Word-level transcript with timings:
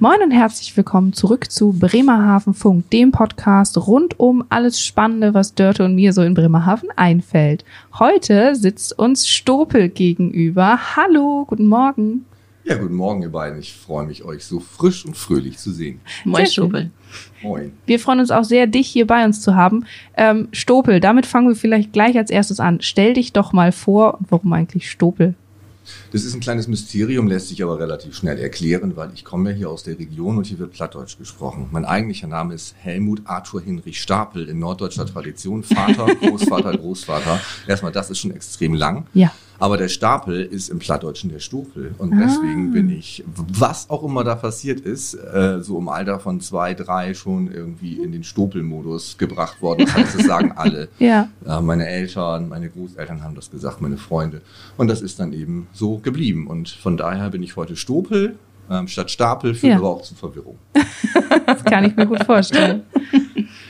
Moin 0.00 0.20
und 0.24 0.32
herzlich 0.32 0.76
willkommen 0.76 1.12
zurück 1.12 1.52
zu 1.52 1.72
Bremerhaven 1.72 2.52
Funk, 2.52 2.90
dem 2.90 3.12
Podcast 3.12 3.78
rund 3.86 4.18
um 4.18 4.44
alles 4.48 4.80
Spannende, 4.80 5.34
was 5.34 5.54
Dörte 5.54 5.84
und 5.84 5.94
mir 5.94 6.12
so 6.12 6.22
in 6.22 6.34
Bremerhaven 6.34 6.88
einfällt. 6.96 7.64
Heute 7.96 8.56
sitzt 8.56 8.98
uns 8.98 9.28
Stopel 9.28 9.88
gegenüber. 9.88 10.96
Hallo, 10.96 11.44
guten 11.46 11.68
Morgen. 11.68 12.24
Ja, 12.64 12.76
guten 12.76 12.96
Morgen, 12.96 13.22
ihr 13.22 13.30
beiden. 13.30 13.60
Ich 13.60 13.72
freue 13.72 14.04
mich, 14.04 14.24
euch 14.24 14.44
so 14.44 14.58
frisch 14.58 15.06
und 15.06 15.16
fröhlich 15.16 15.58
zu 15.58 15.70
sehen. 15.70 16.00
Moin, 16.24 16.46
Stopel. 16.46 16.90
Moin. 17.40 17.72
Wir 17.86 18.00
freuen 18.00 18.18
uns 18.18 18.32
auch 18.32 18.44
sehr, 18.44 18.66
dich 18.66 18.88
hier 18.88 19.06
bei 19.06 19.24
uns 19.24 19.42
zu 19.42 19.54
haben. 19.54 19.86
Ähm, 20.16 20.48
Stopel, 20.50 20.98
damit 20.98 21.24
fangen 21.24 21.46
wir 21.46 21.56
vielleicht 21.56 21.92
gleich 21.92 22.16
als 22.18 22.30
erstes 22.30 22.58
an. 22.58 22.80
Stell 22.80 23.14
dich 23.14 23.32
doch 23.32 23.52
mal 23.52 23.70
vor, 23.70 24.18
warum 24.28 24.52
eigentlich 24.54 24.90
Stopel? 24.90 25.34
Das 26.12 26.24
ist 26.24 26.34
ein 26.34 26.40
kleines 26.40 26.68
Mysterium, 26.68 27.26
lässt 27.26 27.48
sich 27.48 27.62
aber 27.62 27.78
relativ 27.78 28.16
schnell 28.16 28.38
erklären, 28.38 28.96
weil 28.96 29.10
ich 29.14 29.24
komme 29.24 29.50
ja 29.50 29.56
hier 29.56 29.70
aus 29.70 29.82
der 29.82 29.98
Region 29.98 30.38
und 30.38 30.46
hier 30.46 30.58
wird 30.58 30.72
Plattdeutsch 30.72 31.18
gesprochen. 31.18 31.68
Mein 31.70 31.84
eigentlicher 31.84 32.26
Name 32.26 32.54
ist 32.54 32.74
Helmut 32.78 33.22
Arthur 33.24 33.60
Hinrich 33.60 34.00
Stapel 34.00 34.48
in 34.48 34.58
norddeutscher 34.58 35.06
Tradition. 35.06 35.62
Vater, 35.62 36.06
Großvater, 36.20 36.76
Großvater. 36.76 37.40
Erstmal, 37.66 37.92
das 37.92 38.10
ist 38.10 38.18
schon 38.18 38.30
extrem 38.30 38.74
lang. 38.74 39.06
Ja. 39.14 39.32
Aber 39.58 39.76
der 39.76 39.88
Stapel 39.88 40.42
ist 40.42 40.68
im 40.68 40.78
Plattdeutschen 40.78 41.30
der 41.30 41.38
Stopel. 41.38 41.94
Und 41.98 42.12
ah. 42.12 42.16
deswegen 42.24 42.72
bin 42.72 42.90
ich, 42.90 43.24
was 43.26 43.88
auch 43.90 44.02
immer 44.02 44.24
da 44.24 44.34
passiert 44.34 44.80
ist, 44.80 45.14
äh, 45.14 45.60
so 45.60 45.78
im 45.78 45.88
Alter 45.88 46.18
von 46.20 46.40
zwei, 46.40 46.74
drei 46.74 47.14
schon 47.14 47.50
irgendwie 47.52 47.94
in 47.94 48.12
den 48.12 48.24
Stopel-Modus 48.24 49.18
gebracht 49.18 49.62
worden. 49.62 49.86
Das 49.86 49.94
heißt, 49.94 50.18
das 50.18 50.26
sagen 50.26 50.52
alle. 50.56 50.88
ja. 50.98 51.28
Äh, 51.46 51.60
meine 51.60 51.86
Eltern, 51.86 52.48
meine 52.48 52.68
Großeltern 52.68 53.22
haben 53.22 53.34
das 53.34 53.50
gesagt, 53.50 53.80
meine 53.80 53.96
Freunde. 53.96 54.42
Und 54.76 54.88
das 54.88 55.00
ist 55.00 55.20
dann 55.20 55.32
eben 55.32 55.68
so 55.72 55.98
geblieben. 55.98 56.46
Und 56.46 56.68
von 56.68 56.96
daher 56.96 57.30
bin 57.30 57.42
ich 57.42 57.56
heute 57.56 57.76
Stopel. 57.76 58.36
Ähm, 58.70 58.88
statt 58.88 59.10
Stapel 59.10 59.54
führt 59.54 59.72
ja. 59.72 59.78
aber 59.78 59.90
auch 59.90 60.02
zu 60.02 60.14
Verwirrung. 60.14 60.58
das 61.46 61.64
kann 61.64 61.84
ich 61.84 61.96
mir 61.96 62.06
gut 62.06 62.24
vorstellen. 62.24 62.82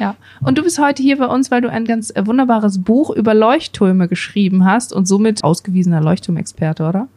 Ja. 0.05 0.17
Und 0.43 0.59
du 0.59 0.63
bist 0.63 0.79
heute 0.79 1.03
hier 1.03 1.17
bei 1.17 1.25
uns, 1.25 1.51
weil 1.51 1.63
du 1.63 1.71
ein 1.71 1.87
ganz 1.87 2.11
äh, 2.11 2.27
wunderbares 2.27 2.83
Buch 2.83 3.09
über 3.09 3.33
Leuchttürme 3.33 4.07
geschrieben 4.07 4.67
hast 4.67 4.93
und 4.93 5.09
somit 5.09 5.43
ausgewiesener 5.43 6.03
Leuchtturmexperte, 6.03 6.87
oder? 6.87 7.09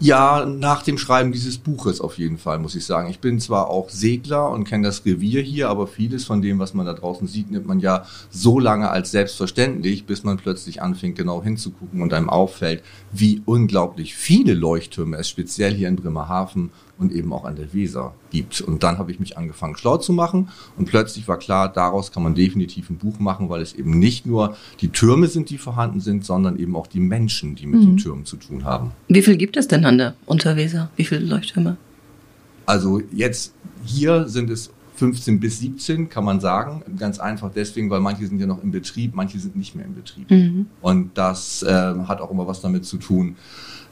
Ja, 0.00 0.44
nach 0.44 0.82
dem 0.82 0.98
Schreiben 0.98 1.30
dieses 1.30 1.58
Buches 1.58 2.00
auf 2.00 2.18
jeden 2.18 2.38
Fall, 2.38 2.58
muss 2.58 2.74
ich 2.74 2.84
sagen. 2.84 3.08
Ich 3.08 3.20
bin 3.20 3.38
zwar 3.38 3.70
auch 3.70 3.88
Segler 3.88 4.50
und 4.50 4.64
kenne 4.64 4.88
das 4.88 5.06
Revier 5.06 5.42
hier, 5.42 5.68
aber 5.68 5.86
vieles 5.86 6.24
von 6.24 6.42
dem, 6.42 6.58
was 6.58 6.74
man 6.74 6.86
da 6.86 6.92
draußen 6.92 7.28
sieht, 7.28 7.52
nimmt 7.52 7.66
man 7.66 7.78
ja 7.78 8.04
so 8.28 8.58
lange 8.58 8.90
als 8.90 9.12
selbstverständlich, 9.12 10.04
bis 10.04 10.24
man 10.24 10.38
plötzlich 10.38 10.82
anfängt, 10.82 11.16
genau 11.16 11.40
hinzugucken 11.40 12.02
und 12.02 12.12
einem 12.12 12.30
auffällt, 12.30 12.82
wie 13.12 13.42
unglaublich 13.44 14.16
viele 14.16 14.54
Leuchttürme 14.54 15.18
es 15.18 15.28
speziell 15.28 15.72
hier 15.72 15.86
in 15.86 15.94
Bremerhaven 15.94 16.72
und 17.02 17.12
eben 17.12 17.32
auch 17.32 17.44
an 17.44 17.56
der 17.56 17.74
Weser 17.74 18.14
gibt. 18.30 18.60
Und 18.60 18.82
dann 18.82 18.98
habe 18.98 19.10
ich 19.10 19.20
mich 19.20 19.36
angefangen, 19.36 19.76
schlau 19.76 19.98
zu 19.98 20.12
machen 20.12 20.48
und 20.78 20.88
plötzlich 20.88 21.28
war 21.28 21.38
klar, 21.38 21.70
daraus 21.70 22.12
kann 22.12 22.22
man 22.22 22.34
definitiv 22.34 22.88
ein 22.88 22.96
Buch 22.96 23.18
machen, 23.18 23.48
weil 23.50 23.60
es 23.60 23.74
eben 23.74 23.98
nicht 23.98 24.24
nur 24.24 24.56
die 24.80 24.88
Türme 24.88 25.26
sind, 25.26 25.50
die 25.50 25.58
vorhanden 25.58 26.00
sind, 26.00 26.24
sondern 26.24 26.58
eben 26.58 26.76
auch 26.76 26.86
die 26.86 27.00
Menschen, 27.00 27.54
die 27.54 27.66
mit 27.66 27.80
mhm. 27.80 27.86
den 27.86 27.96
Türmen 27.98 28.24
zu 28.24 28.36
tun 28.36 28.64
haben. 28.64 28.92
Wie 29.08 29.22
viel 29.22 29.36
gibt 29.36 29.56
es 29.56 29.68
denn 29.68 29.84
an 29.84 29.98
der 29.98 30.14
Unterweser? 30.24 30.90
Wie 30.96 31.04
viele 31.04 31.26
Leuchttürme? 31.26 31.76
Also 32.64 33.02
jetzt 33.12 33.52
hier 33.84 34.28
sind 34.28 34.48
es 34.48 34.70
15 35.02 35.40
bis 35.40 35.58
17, 35.58 36.08
kann 36.08 36.24
man 36.24 36.38
sagen. 36.38 36.84
Ganz 36.96 37.18
einfach 37.18 37.50
deswegen, 37.52 37.90
weil 37.90 37.98
manche 37.98 38.24
sind 38.24 38.38
ja 38.38 38.46
noch 38.46 38.62
im 38.62 38.70
Betrieb, 38.70 39.16
manche 39.16 39.40
sind 39.40 39.56
nicht 39.56 39.74
mehr 39.74 39.84
im 39.84 39.96
Betrieb. 39.96 40.30
Mhm. 40.30 40.66
Und 40.80 41.18
das 41.18 41.64
äh, 41.64 41.72
hat 42.06 42.20
auch 42.20 42.30
immer 42.30 42.46
was 42.46 42.60
damit 42.60 42.84
zu 42.84 42.98
tun, 42.98 43.34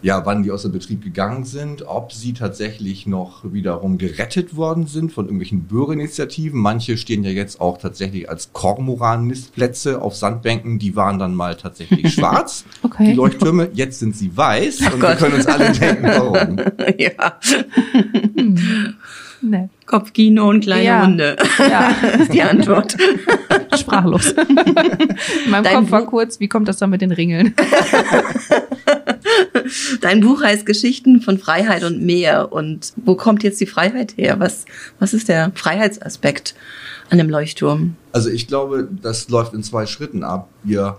ja, 0.02 0.24
wann 0.24 0.44
die 0.44 0.52
aus 0.52 0.62
dem 0.62 0.70
Betrieb 0.70 1.02
gegangen 1.02 1.44
sind, 1.44 1.82
ob 1.82 2.12
sie 2.12 2.32
tatsächlich 2.32 3.08
noch 3.08 3.42
wiederum 3.52 3.98
gerettet 3.98 4.54
worden 4.54 4.86
sind 4.86 5.10
von 5.12 5.24
irgendwelchen 5.24 5.64
Bürgerinitiativen. 5.64 6.60
Manche 6.60 6.96
stehen 6.96 7.24
ja 7.24 7.30
jetzt 7.30 7.60
auch 7.60 7.76
tatsächlich 7.76 8.30
als 8.30 8.52
Kormoran-Nistplätze 8.52 10.00
auf 10.00 10.14
Sandbänken. 10.14 10.78
Die 10.78 10.94
waren 10.94 11.18
dann 11.18 11.34
mal 11.34 11.56
tatsächlich 11.56 12.14
schwarz, 12.14 12.64
okay. 12.84 13.06
die 13.06 13.14
Leuchttürme. 13.14 13.68
Jetzt 13.72 13.98
sind 13.98 14.14
sie 14.14 14.36
weiß 14.36 14.78
oh 14.82 14.94
und 14.94 15.00
Gott. 15.00 15.10
wir 15.10 15.16
können 15.16 15.34
uns 15.34 15.46
alle 15.46 15.72
denken, 15.72 16.04
warum. 16.04 16.56
ja. 16.98 17.34
Nett. 19.42 19.70
Kopfkino 19.86 20.48
und 20.48 20.60
kleine 20.60 20.84
ja. 20.84 21.04
Hunde. 21.04 21.36
Ja. 21.58 21.90
ist 22.20 22.32
die 22.32 22.42
Antwort. 22.42 22.96
Sprachlos. 23.78 24.32
In 24.32 25.50
meinem 25.50 25.64
Dein 25.64 25.74
Kopf 25.74 25.90
war 25.90 26.06
kurz, 26.06 26.40
wie 26.40 26.48
kommt 26.48 26.68
das 26.68 26.78
dann 26.78 26.90
mit 26.90 27.00
den 27.00 27.12
Ringeln? 27.12 27.54
Dein 30.00 30.20
Buch 30.20 30.42
heißt 30.42 30.66
Geschichten 30.66 31.20
von 31.20 31.38
Freiheit 31.38 31.84
und 31.84 32.02
Meer. 32.02 32.52
Und 32.52 32.92
wo 32.96 33.14
kommt 33.14 33.42
jetzt 33.42 33.60
die 33.60 33.66
Freiheit 33.66 34.16
her? 34.16 34.38
Was, 34.38 34.64
was 34.98 35.14
ist 35.14 35.28
der 35.28 35.52
Freiheitsaspekt 35.54 36.54
an 37.10 37.18
dem 37.18 37.28
Leuchtturm? 37.28 37.96
Also 38.12 38.30
ich 38.30 38.46
glaube, 38.46 38.88
das 39.02 39.28
läuft 39.28 39.54
in 39.54 39.62
zwei 39.62 39.86
Schritten 39.86 40.24
ab. 40.24 40.48
Wir 40.62 40.98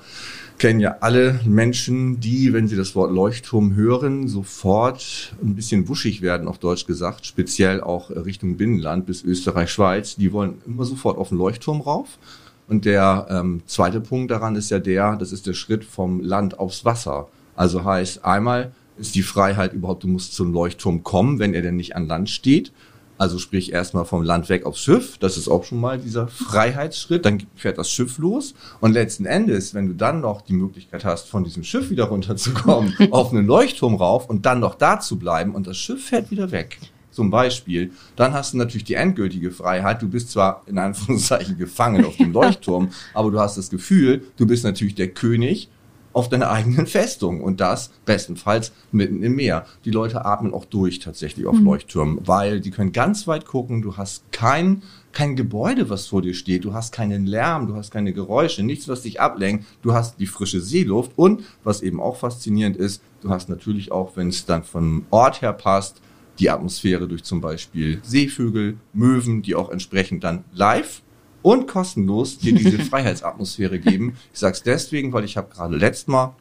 kennen 0.62 0.80
ja 0.80 0.98
alle 1.00 1.40
Menschen, 1.44 2.20
die, 2.20 2.54
wenn 2.54 2.68
sie 2.68 2.76
das 2.76 2.94
Wort 2.94 3.12
Leuchtturm 3.12 3.74
hören, 3.74 4.28
sofort 4.28 5.34
ein 5.42 5.56
bisschen 5.56 5.88
wuschig 5.88 6.22
werden, 6.22 6.48
auf 6.48 6.60
Deutsch 6.60 6.86
gesagt, 6.86 7.26
speziell 7.26 7.82
auch 7.82 8.12
Richtung 8.12 8.58
Binnenland 8.58 9.08
bis 9.08 9.24
Österreich, 9.24 9.72
Schweiz. 9.72 10.18
Die 10.18 10.32
wollen 10.32 10.62
immer 10.68 10.86
sofort 10.86 11.18
auf 11.18 11.30
den 11.30 11.40
Leuchtturm 11.40 11.82
rauf. 11.82 12.20
Und 12.68 12.86
der 12.86 13.26
ähm, 13.32 13.64
zweite 13.66 14.02
Punkt 14.02 14.30
daran 14.30 14.56
ist 14.56 14.70
ja 14.70 14.78
der, 14.78 15.16
das 15.16 15.32
ist 15.32 15.48
der 15.48 15.56
Schritt 15.56 15.84
vom 15.84 16.22
Land 16.22 16.60
aufs 16.60 16.86
Wasser. 16.86 17.28
Also 17.56 17.84
heißt, 17.84 18.24
einmal 18.24 18.72
ist 19.00 19.16
die 19.16 19.24
Freiheit 19.24 19.74
überhaupt, 19.74 20.04
du 20.04 20.10
musst 20.10 20.36
zum 20.36 20.54
Leuchtturm 20.54 21.02
kommen, 21.02 21.40
wenn 21.40 21.56
er 21.56 21.64
denn 21.64 21.76
nicht 21.76 21.96
an 21.96 22.06
Land 22.06 22.30
steht. 22.30 22.72
Also 23.22 23.38
sprich 23.38 23.72
erstmal 23.72 24.06
vom 24.06 24.24
Land 24.24 24.50
weg 24.50 24.66
aufs 24.66 24.80
Schiff. 24.80 25.20
Das 25.20 25.38
ist 25.38 25.48
auch 25.48 25.64
schon 25.64 25.80
mal 25.80 26.00
dieser 26.00 26.28
Freiheitsschritt. 26.28 27.24
Dann 27.24 27.44
fährt 27.56 27.78
das 27.78 27.92
Schiff 27.92 28.18
los. 28.18 28.56
Und 28.80 28.94
letzten 28.94 29.28
Endes, 29.28 29.76
wenn 29.76 29.86
du 29.86 29.94
dann 29.94 30.22
noch 30.22 30.42
die 30.42 30.54
Möglichkeit 30.54 31.06
hast, 31.06 31.30
von 31.30 31.44
diesem 31.44 31.64
Schiff 31.64 31.92
wieder 31.92 32.06
runterzukommen, 32.06 32.96
auf 33.12 33.32
einen 33.32 33.46
Leuchtturm 33.46 33.94
rauf 33.94 34.28
und 34.28 34.48
dann 34.48 34.60
noch 34.60 34.74
da 34.74 35.00
zu 35.00 35.20
bleiben 35.20 35.54
und 35.54 35.68
das 35.68 35.78
Schiff 35.78 36.04
fährt 36.04 36.32
wieder 36.32 36.50
weg. 36.50 36.80
Zum 37.12 37.30
Beispiel, 37.30 37.92
dann 38.16 38.34
hast 38.34 38.54
du 38.54 38.58
natürlich 38.58 38.86
die 38.86 38.96
endgültige 38.96 39.52
Freiheit. 39.52 40.02
Du 40.02 40.10
bist 40.10 40.32
zwar 40.32 40.64
in 40.66 40.80
Anführungszeichen 40.80 41.60
gefangen 41.60 42.04
auf 42.06 42.18
dem 42.18 42.32
Leuchtturm, 42.34 42.90
aber 43.14 43.30
du 43.30 43.40
hast 43.40 43.56
das 43.56 43.70
Gefühl, 43.70 44.24
du 44.38 44.48
bist 44.48 44.64
natürlich 44.64 44.96
der 44.96 45.10
König 45.10 45.70
auf 46.14 46.30
deiner 46.30 46.50
eigenen 46.52 46.88
Festung 46.88 47.42
und 47.42 47.60
das 47.60 47.92
bestenfalls 48.06 48.72
mitten 48.92 49.24
im 49.24 49.36
Meer. 49.36 49.66
Die 49.86 49.92
Leute 49.92 50.26
atmen 50.26 50.54
auch 50.54 50.66
durch 50.66 51.00
tatsächlich 51.00 51.46
auf 51.46 51.56
mhm. 51.56 51.66
Leuchttürmen, 51.66 52.28
weil 52.28 52.60
die 52.60 52.72
können 52.72 52.92
ganz 52.92 53.28
weit 53.28 53.46
gucken. 53.46 53.82
Du 53.82 53.98
hast 53.98 54.32
kein 54.32 54.84
kein 55.12 55.36
Gebäude, 55.36 55.90
was 55.90 56.08
vor 56.08 56.22
dir 56.22 56.34
steht. 56.34 56.64
Du 56.64 56.74
hast 56.74 56.94
keinen 56.94 57.26
Lärm, 57.26 57.68
du 57.68 57.76
hast 57.76 57.92
keine 57.92 58.14
Geräusche, 58.14 58.64
nichts, 58.64 58.88
was 58.88 59.02
dich 59.02 59.20
ablenkt. 59.20 59.66
Du 59.82 59.94
hast 59.94 60.20
die 60.20 60.26
frische 60.26 60.62
Seeluft 60.62 61.12
und 61.16 61.44
was 61.64 61.82
eben 61.82 62.00
auch 62.00 62.16
faszinierend 62.16 62.78
ist, 62.78 63.02
du 63.22 63.30
hast 63.30 63.50
natürlich 63.50 63.92
auch, 63.92 64.16
wenn 64.16 64.30
es 64.30 64.46
dann 64.46 64.64
vom 64.64 65.06
Ort 65.10 65.42
her 65.42 65.54
passt, 65.54 66.02
die 66.40 66.50
Atmosphäre 66.50 67.08
durch 67.08 67.24
zum 67.24 67.42
Beispiel 67.42 68.00
Seevögel, 68.04 68.78
Möwen, 68.94 69.42
die 69.42 69.56
auch 69.56 69.70
entsprechend 69.70 70.24
dann 70.24 70.44
live 70.54 71.02
und 71.42 71.68
kostenlos 71.68 72.38
dir 72.38 72.54
diese 72.54 72.80
Freiheitsatmosphäre 72.80 73.80
geben. 73.80 74.16
Ich 74.34 74.40
sage 74.40 74.54
es 74.54 74.64
deswegen, 74.64 75.14
weil 75.14 75.24
ich 75.24 75.38
habe 75.38 75.54
gerade 75.54 75.76
letztes 75.76 76.08
Mal 76.08 76.36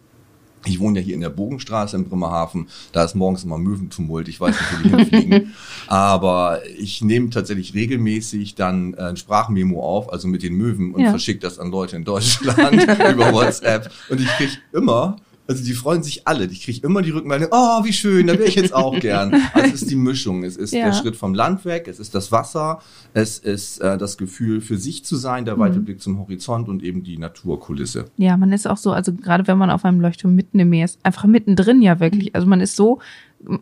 ich 0.66 0.78
wohne 0.78 1.00
ja 1.00 1.04
hier 1.04 1.14
in 1.14 1.22
der 1.22 1.30
Bogenstraße 1.30 1.96
in 1.96 2.08
Bremerhaven. 2.08 2.68
Da 2.92 3.04
ist 3.04 3.14
morgens 3.14 3.44
immer 3.44 3.56
Möwentumult. 3.56 4.28
Ich 4.28 4.40
weiß 4.40 4.54
nicht, 4.54 4.72
wo 4.72 4.82
die 4.82 4.88
hinfliegen. 4.96 5.54
Aber 5.86 6.60
ich 6.76 7.00
nehme 7.00 7.30
tatsächlich 7.30 7.74
regelmäßig 7.74 8.56
dann 8.56 8.94
äh, 8.94 9.02
ein 9.02 9.16
Sprachmemo 9.16 9.82
auf, 9.82 10.12
also 10.12 10.28
mit 10.28 10.42
den 10.42 10.54
Möwen 10.54 10.92
und 10.92 11.02
ja. 11.02 11.10
verschicke 11.10 11.40
das 11.40 11.58
an 11.58 11.70
Leute 11.70 11.96
in 11.96 12.04
Deutschland 12.04 12.82
über 13.12 13.32
WhatsApp. 13.32 13.90
Und 14.10 14.20
ich 14.20 14.28
kriege 14.28 14.52
immer 14.72 15.16
also 15.50 15.64
die 15.64 15.72
freuen 15.72 16.04
sich 16.04 16.28
alle. 16.28 16.44
Ich 16.44 16.62
kriege 16.62 16.86
immer 16.86 17.02
die 17.02 17.10
Rückmeldung, 17.10 17.48
oh, 17.50 17.82
wie 17.82 17.92
schön, 17.92 18.28
da 18.28 18.34
wäre 18.34 18.44
ich 18.44 18.54
jetzt 18.54 18.72
auch 18.72 18.98
gern. 19.00 19.34
Also 19.52 19.74
es 19.74 19.82
ist 19.82 19.90
die 19.90 19.96
Mischung. 19.96 20.44
Es 20.44 20.56
ist 20.56 20.72
ja. 20.72 20.84
der 20.84 20.92
Schritt 20.92 21.16
vom 21.16 21.34
Land 21.34 21.64
weg, 21.64 21.88
es 21.88 21.98
ist 21.98 22.14
das 22.14 22.30
Wasser, 22.30 22.80
es 23.14 23.38
ist 23.38 23.78
äh, 23.80 23.98
das 23.98 24.16
Gefühl, 24.16 24.60
für 24.60 24.76
sich 24.76 25.04
zu 25.04 25.16
sein, 25.16 25.44
der 25.44 25.58
weite 25.58 25.80
mhm. 25.80 25.86
Blick 25.86 26.00
zum 26.00 26.20
Horizont 26.20 26.68
und 26.68 26.84
eben 26.84 27.02
die 27.02 27.18
Naturkulisse. 27.18 28.04
Ja, 28.16 28.36
man 28.36 28.52
ist 28.52 28.68
auch 28.68 28.76
so, 28.76 28.92
also 28.92 29.12
gerade 29.12 29.48
wenn 29.48 29.58
man 29.58 29.70
auf 29.70 29.84
einem 29.84 30.00
Leuchtturm 30.00 30.36
mitten 30.36 30.60
im 30.60 30.70
Meer 30.70 30.84
ist, 30.84 31.00
einfach 31.02 31.24
mittendrin 31.24 31.82
ja 31.82 31.98
wirklich. 31.98 32.32
Also 32.36 32.46
man 32.46 32.60
ist 32.60 32.76
so 32.76 33.00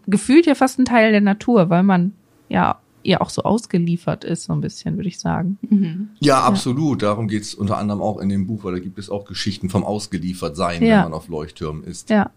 gefühlt 0.07 0.45
ja 0.45 0.55
fast 0.55 0.79
ein 0.79 0.85
Teil 0.85 1.11
der 1.11 1.23
Natur, 1.23 1.71
weil 1.71 1.85
man 1.85 2.13
ja 2.51 2.79
ihr 3.03 3.23
auch 3.23 3.31
so 3.31 3.43
ausgeliefert 3.43 4.25
ist, 4.25 4.45
so 4.45 4.53
ein 4.53 4.61
bisschen, 4.61 4.97
würde 4.97 5.09
ich 5.09 5.19
sagen. 5.19 5.59
Mhm. 5.69 6.11
Ja, 6.21 6.43
absolut. 6.43 7.03
Ja. 7.03 7.09
Darum 7.09 7.29
geht's 7.29 7.55
unter 7.55 7.79
anderem 7.79 8.01
auch 8.01 8.19
in 8.19 8.29
dem 8.29 8.47
Buch, 8.47 8.65
weil 8.65 8.75
da 8.75 8.81
gibt 8.81 8.99
es 8.99 9.11
auch 9.11 9.25
Geschichten 9.25 9.71
vom 9.71 9.85
Ausgeliefertsein, 9.85 10.83
ja. 10.83 10.97
wenn 10.97 11.05
man 11.05 11.13
auf 11.15 11.29
Leuchttürmen 11.29 11.85
ist. 11.85 12.11
Ja. 12.11 12.31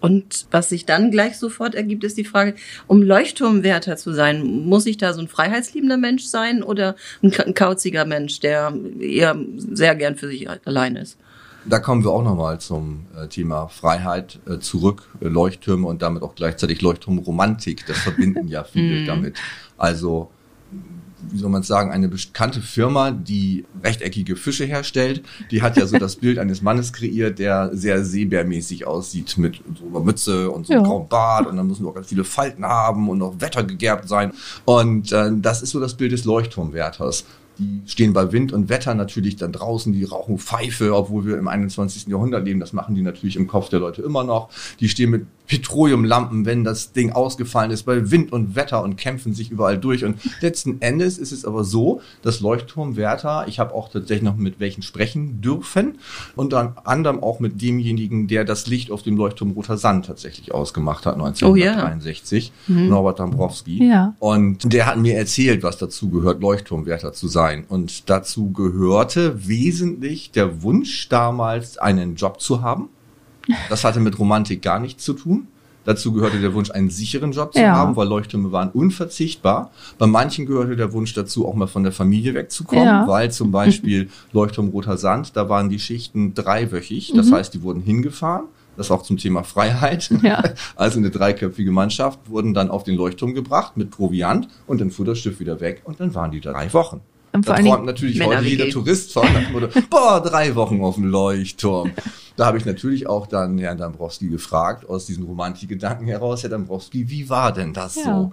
Und 0.00 0.46
was 0.50 0.68
sich 0.68 0.84
dann 0.84 1.10
gleich 1.10 1.38
sofort 1.38 1.74
ergibt, 1.74 2.02
ist 2.04 2.16
die 2.16 2.24
Frage, 2.24 2.54
um 2.86 3.02
Leuchtturmwärter 3.02 3.96
zu 3.96 4.12
sein, 4.12 4.44
muss 4.66 4.86
ich 4.86 4.96
da 4.96 5.12
so 5.12 5.20
ein 5.20 5.28
freiheitsliebender 5.28 5.96
Mensch 5.96 6.24
sein 6.24 6.62
oder 6.62 6.96
ein 7.22 7.54
kauziger 7.54 8.04
Mensch, 8.04 8.40
der 8.40 8.74
eher 8.98 9.36
sehr 9.56 9.94
gern 9.94 10.16
für 10.16 10.28
sich 10.28 10.48
allein 10.64 10.96
ist? 10.96 11.18
Da 11.66 11.78
kommen 11.78 12.02
wir 12.04 12.10
auch 12.10 12.22
nochmal 12.22 12.58
zum 12.60 13.06
äh, 13.16 13.28
Thema 13.28 13.68
Freiheit 13.68 14.38
äh, 14.48 14.58
zurück, 14.58 15.08
äh, 15.20 15.28
Leuchttürme 15.28 15.86
und 15.86 16.00
damit 16.02 16.22
auch 16.22 16.34
gleichzeitig 16.34 16.80
Leuchtturmromantik. 16.80 17.84
Das 17.86 17.98
verbinden 17.98 18.48
ja 18.48 18.64
viele 18.64 19.04
damit. 19.06 19.36
Also 19.76 20.30
wie 21.30 21.36
soll 21.36 21.50
man 21.50 21.62
sagen, 21.62 21.90
eine 21.90 22.08
bekannte 22.08 22.62
Firma, 22.62 23.10
die 23.10 23.66
rechteckige 23.84 24.36
Fische 24.36 24.64
herstellt, 24.64 25.22
die 25.50 25.60
hat 25.60 25.76
ja 25.76 25.86
so 25.86 25.98
das 25.98 26.16
Bild 26.16 26.38
eines 26.38 26.62
Mannes 26.62 26.94
kreiert, 26.94 27.38
der 27.38 27.70
sehr 27.76 28.04
seebärmäßig 28.04 28.86
aussieht 28.86 29.36
mit 29.36 29.60
so 29.78 29.86
einer 29.88 30.00
Mütze 30.04 30.50
und 30.50 30.66
so 30.66 30.72
einem 30.72 30.82
Ja. 30.82 30.88
grauen 30.88 31.08
Bart 31.08 31.46
und 31.46 31.58
dann 31.58 31.66
müssen 31.66 31.84
auch 31.86 31.94
ganz 31.94 32.06
viele 32.08 32.24
Falten 32.24 32.64
haben 32.64 33.08
und 33.10 33.18
noch 33.18 33.38
wettergegerbt 33.38 34.08
sein. 34.08 34.32
Und 34.64 35.12
äh, 35.12 35.30
das 35.34 35.60
ist 35.60 35.70
so 35.70 35.80
das 35.80 35.94
Bild 35.94 36.12
des 36.12 36.24
Leuchtturmwärters. 36.24 37.26
Die 37.60 37.90
stehen 37.90 38.12
bei 38.12 38.32
Wind 38.32 38.52
und 38.52 38.68
Wetter 38.68 38.94
natürlich 38.94 39.36
dann 39.36 39.52
draußen, 39.52 39.92
die 39.92 40.04
rauchen 40.04 40.38
Pfeife, 40.38 40.94
obwohl 40.94 41.26
wir 41.26 41.38
im 41.38 41.46
21. 41.46 42.06
Jahrhundert 42.06 42.44
leben. 42.44 42.58
Das 42.58 42.72
machen 42.72 42.94
die 42.94 43.02
natürlich 43.02 43.36
im 43.36 43.46
Kopf 43.46 43.68
der 43.68 43.80
Leute 43.80 44.02
immer 44.02 44.24
noch. 44.24 44.48
Die 44.80 44.88
stehen 44.88 45.10
mit 45.10 45.26
Petroleumlampen, 45.50 46.46
wenn 46.46 46.62
das 46.62 46.92
Ding 46.92 47.10
ausgefallen 47.10 47.72
ist, 47.72 47.82
bei 47.82 48.12
Wind 48.12 48.32
und 48.32 48.54
Wetter 48.54 48.84
und 48.84 48.94
kämpfen 48.96 49.34
sich 49.34 49.50
überall 49.50 49.78
durch. 49.78 50.04
Und 50.04 50.16
letzten 50.40 50.80
Endes 50.80 51.18
ist 51.18 51.32
es 51.32 51.44
aber 51.44 51.64
so, 51.64 52.02
dass 52.22 52.38
Leuchtturmwärter, 52.38 53.46
ich 53.48 53.58
habe 53.58 53.74
auch 53.74 53.88
tatsächlich 53.88 54.22
noch 54.22 54.36
mit 54.36 54.60
welchen 54.60 54.82
sprechen 54.82 55.40
dürfen, 55.40 55.98
unter 56.36 56.76
anderem 56.84 57.20
auch 57.20 57.40
mit 57.40 57.60
demjenigen, 57.60 58.28
der 58.28 58.44
das 58.44 58.68
Licht 58.68 58.92
auf 58.92 59.02
dem 59.02 59.16
Leuchtturm 59.16 59.50
Roter 59.50 59.76
Sand 59.76 60.06
tatsächlich 60.06 60.54
ausgemacht 60.54 61.04
hat, 61.04 61.14
1963, 61.14 62.52
Norbert 62.68 63.18
Dambrowski. 63.18 63.88
Ja. 63.88 64.14
Und 64.20 64.72
der 64.72 64.86
hat 64.86 64.98
mir 64.98 65.16
erzählt, 65.16 65.64
was 65.64 65.78
dazu 65.78 66.10
gehört, 66.10 66.40
Leuchtturmwärter 66.40 67.12
zu 67.12 67.26
sein. 67.26 67.64
Und 67.68 68.08
dazu 68.08 68.52
gehörte 68.52 69.48
wesentlich 69.48 70.30
der 70.30 70.62
Wunsch 70.62 71.08
damals, 71.08 71.76
einen 71.76 72.14
Job 72.14 72.40
zu 72.40 72.62
haben. 72.62 72.88
Das 73.68 73.84
hatte 73.84 74.00
mit 74.00 74.18
Romantik 74.18 74.62
gar 74.62 74.78
nichts 74.80 75.04
zu 75.04 75.12
tun. 75.14 75.46
Dazu 75.84 76.12
gehörte 76.12 76.40
der 76.40 76.52
Wunsch, 76.52 76.70
einen 76.70 76.90
sicheren 76.90 77.32
Job 77.32 77.54
zu 77.54 77.60
Ja. 77.60 77.74
haben, 77.74 77.96
weil 77.96 78.06
Leuchttürme 78.06 78.52
waren 78.52 78.68
unverzichtbar. 78.70 79.70
Bei 79.98 80.06
manchen 80.06 80.44
gehörte 80.44 80.76
der 80.76 80.92
Wunsch 80.92 81.14
dazu, 81.14 81.48
auch 81.48 81.54
mal 81.54 81.68
von 81.68 81.82
der 81.84 81.92
Familie 81.92 82.34
wegzukommen, 82.34 82.84
Ja. 82.84 83.08
weil 83.08 83.30
zum 83.32 83.50
Beispiel 83.50 84.10
Leuchtturm 84.32 84.68
Roter 84.68 84.98
Sand, 84.98 85.36
da 85.36 85.48
waren 85.48 85.70
die 85.70 85.78
Schichten 85.78 86.34
dreiwöchig. 86.34 87.12
Das 87.16 87.32
heißt, 87.32 87.54
die 87.54 87.62
wurden 87.62 87.80
hingefahren. 87.80 88.44
Das 88.76 88.90
auch 88.90 89.02
zum 89.02 89.16
Thema 89.16 89.42
Freiheit. 89.42 90.10
Ja. 90.22 90.42
Also 90.76 90.98
eine 90.98 91.10
dreiköpfige 91.10 91.70
Mannschaft 91.72 92.18
wurden 92.28 92.54
dann 92.54 92.70
auf 92.70 92.84
den 92.84 92.96
Leuchtturm 92.96 93.34
gebracht 93.34 93.76
mit 93.76 93.90
Proviant 93.90 94.48
und 94.66 94.80
dann 94.80 94.90
fuhr 94.90 95.04
das 95.06 95.18
Schiff 95.18 95.40
wieder 95.40 95.60
weg 95.60 95.80
und 95.84 95.98
dann 96.00 96.14
waren 96.14 96.30
die 96.30 96.40
drei 96.40 96.72
Wochen. 96.74 97.00
Und 97.32 97.46
vor 97.46 97.54
Da 97.54 97.62
träumt 97.62 97.86
natürlich 97.86 98.18
Männer 98.18 98.38
heute 98.38 98.48
jeder. 98.48 98.68
Tourist 98.70 99.12
von. 99.12 99.26
Boah, 99.90 100.20
drei 100.20 100.54
Wochen 100.54 100.82
auf 100.82 100.96
dem 100.96 101.04
Leuchtturm. 101.04 101.92
Da 102.36 102.46
habe 102.46 102.58
ich 102.58 102.64
natürlich 102.64 103.06
auch 103.06 103.26
dann 103.26 103.58
Herrn 103.58 103.78
Dambrowski 103.78 104.28
gefragt, 104.28 104.88
aus 104.88 105.06
diesen 105.06 105.24
Romantikgedanken 105.24 106.06
heraus, 106.06 106.42
Herr 106.42 106.50
Dambrowski, 106.50 107.08
wie 107.08 107.28
war 107.28 107.52
denn 107.52 107.72
das 107.72 107.96
Ja. 107.96 108.04
so? 108.04 108.32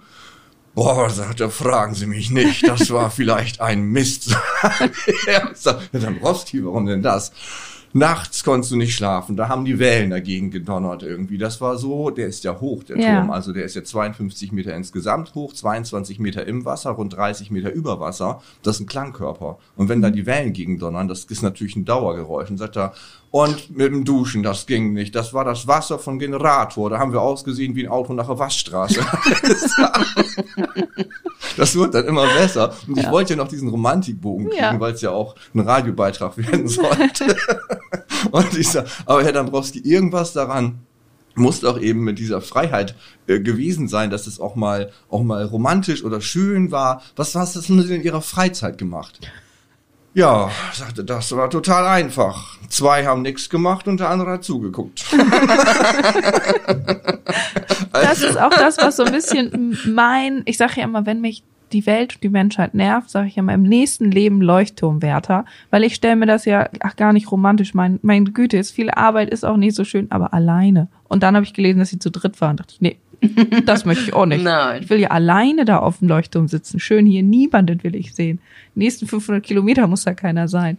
Boah, 0.74 1.10
sagt 1.10 1.40
er, 1.40 1.50
fragen 1.50 1.94
Sie 1.94 2.06
mich 2.06 2.30
nicht, 2.30 2.66
das 2.68 2.90
war 2.90 3.10
vielleicht 3.10 3.60
ein 3.60 3.82
Mist. 3.82 4.36
Herr 5.26 5.52
Dambrowski, 5.92 6.64
warum 6.64 6.86
denn 6.86 7.02
das? 7.02 7.32
Nachts 7.92 8.44
konntest 8.44 8.70
du 8.72 8.76
nicht 8.76 8.94
schlafen, 8.94 9.36
da 9.36 9.48
haben 9.48 9.64
die 9.64 9.78
Wellen 9.78 10.10
dagegen 10.10 10.50
gedonnert 10.50 11.02
irgendwie. 11.02 11.38
Das 11.38 11.60
war 11.60 11.78
so, 11.78 12.10
der 12.10 12.26
ist 12.28 12.44
ja 12.44 12.60
hoch, 12.60 12.82
der 12.84 12.98
Ja. 12.98 13.20
Turm. 13.20 13.30
Also 13.30 13.52
der 13.52 13.64
ist 13.64 13.74
ja 13.76 13.82
52 13.82 14.52
Meter 14.52 14.74
insgesamt 14.74 15.34
hoch, 15.34 15.52
22 15.54 16.18
Meter 16.18 16.46
im 16.46 16.64
Wasser, 16.64 16.90
rund 16.90 17.16
30 17.16 17.50
Meter 17.50 17.72
über 17.72 17.98
Wasser. 17.98 18.42
Das 18.62 18.76
ist 18.76 18.80
ein 18.82 18.86
Klangkörper. 18.86 19.58
Und 19.76 19.88
wenn 19.88 20.02
da 20.02 20.10
die 20.10 20.26
Wellen 20.26 20.52
gegen 20.52 20.78
donnern, 20.78 21.08
das 21.08 21.24
ist 21.24 21.42
natürlich 21.42 21.76
ein 21.76 21.84
Dauergeräusch. 21.84 22.50
Und 22.50 22.58
sagt 22.58 22.76
er, 22.76 22.92
und 23.30 23.76
mit 23.76 23.92
dem 23.92 24.04
Duschen, 24.04 24.42
das 24.42 24.66
ging 24.66 24.92
nicht. 24.94 25.14
Das 25.14 25.34
war 25.34 25.44
das 25.44 25.66
Wasser 25.66 25.98
von 25.98 26.18
Generator. 26.18 26.88
Da 26.90 26.98
haben 26.98 27.12
wir 27.12 27.20
ausgesehen 27.20 27.74
wie 27.74 27.84
ein 27.86 27.90
Auto 27.90 28.12
nach 28.14 28.26
der 28.26 28.38
Waschstraße. 28.38 29.00
Das 31.56 31.74
wird 31.74 31.94
dann 31.94 32.04
immer 32.06 32.26
besser. 32.34 32.74
Und 32.86 32.98
ich 32.98 33.04
Ja. 33.04 33.10
wollte 33.10 33.32
ja 33.34 33.36
noch 33.36 33.48
diesen 33.48 33.68
Romantikbogen 33.68 34.48
kriegen, 34.48 34.60
Ja. 34.62 34.78
weil 34.80 34.92
es 34.94 35.00
ja 35.00 35.10
auch 35.10 35.34
ein 35.54 35.60
Radiobeitrag 35.60 36.36
werden 36.36 36.68
sollte. 36.68 37.36
Und 38.30 38.56
ich 38.56 38.68
sag, 38.68 38.86
aber 39.06 39.22
Herr 39.24 39.32
Dambrowski, 39.32 39.80
irgendwas 39.80 40.32
daran 40.32 40.80
muss 41.34 41.60
doch 41.60 41.80
eben 41.80 42.00
mit 42.02 42.18
dieser 42.18 42.40
Freiheit 42.40 42.94
äh, 43.26 43.40
gewesen 43.40 43.88
sein, 43.88 44.10
dass 44.10 44.26
es 44.26 44.40
auch 44.40 44.56
mal 44.56 44.90
auch 45.08 45.22
mal 45.22 45.44
romantisch 45.44 46.02
oder 46.04 46.20
schön 46.20 46.70
war. 46.72 47.02
Was 47.16 47.34
was 47.34 47.54
hast 47.56 47.68
du 47.68 47.76
denn 47.76 47.88
in 47.96 48.02
ihrer 48.02 48.22
Freizeit 48.22 48.76
gemacht? 48.78 49.20
Ja, 50.18 50.50
sagte, 50.72 51.04
das 51.04 51.30
war 51.36 51.48
total 51.48 51.86
einfach. 51.86 52.56
Zwei 52.68 53.06
haben 53.06 53.22
nichts 53.22 53.48
gemacht 53.48 53.86
und 53.86 54.00
der 54.00 54.10
andere 54.10 54.32
hat 54.32 54.42
zugeguckt. 54.42 55.04
das 57.92 58.22
ist 58.22 58.36
auch 58.36 58.50
das, 58.50 58.78
was 58.78 58.96
so 58.96 59.04
ein 59.04 59.12
bisschen 59.12 59.78
mein, 59.86 60.42
ich 60.46 60.58
sage 60.58 60.80
ja 60.80 60.82
immer, 60.82 61.06
wenn 61.06 61.20
mich 61.20 61.44
die 61.70 61.86
Welt 61.86 62.16
und 62.16 62.24
die 62.24 62.30
Menschheit 62.30 62.74
nervt, 62.74 63.10
sage 63.10 63.28
ich 63.28 63.36
immer 63.36 63.54
im 63.54 63.62
nächsten 63.62 64.10
Leben 64.10 64.42
Leuchtturmwärter, 64.42 65.44
weil 65.70 65.84
ich 65.84 65.94
stelle 65.94 66.16
mir 66.16 66.26
das 66.26 66.46
ja 66.46 66.68
ach, 66.80 66.96
gar 66.96 67.12
nicht 67.12 67.30
romantisch. 67.30 67.72
Mein, 67.72 68.24
Güte, 68.34 68.56
ist 68.56 68.72
viel 68.72 68.90
Arbeit, 68.90 69.30
ist 69.30 69.44
auch 69.44 69.56
nicht 69.56 69.76
so 69.76 69.84
schön, 69.84 70.10
aber 70.10 70.34
alleine. 70.34 70.88
Und 71.06 71.22
dann 71.22 71.36
habe 71.36 71.44
ich 71.46 71.54
gelesen, 71.54 71.78
dass 71.78 71.90
sie 71.90 72.00
zu 72.00 72.10
dritt 72.10 72.40
waren. 72.40 72.56
Dachte 72.56 72.74
ich, 72.74 72.80
nee, 72.80 72.98
das 73.66 73.84
möchte 73.84 74.04
ich 74.04 74.12
auch 74.14 74.26
nicht. 74.26 74.44
Nein. 74.44 74.82
Ich 74.82 74.90
will 74.90 75.00
ja 75.00 75.08
alleine 75.10 75.64
da 75.64 75.78
auf 75.78 75.98
dem 75.98 76.08
Leuchtturm 76.08 76.48
sitzen. 76.48 76.78
Schön 76.80 77.06
hier, 77.06 77.22
niemanden 77.22 77.82
will 77.82 77.96
ich 77.96 78.14
sehen. 78.14 78.40
Die 78.74 78.80
nächsten 78.80 79.06
500 79.06 79.42
Kilometer 79.44 79.86
muss 79.86 80.04
da 80.04 80.14
keiner 80.14 80.48
sein. 80.48 80.78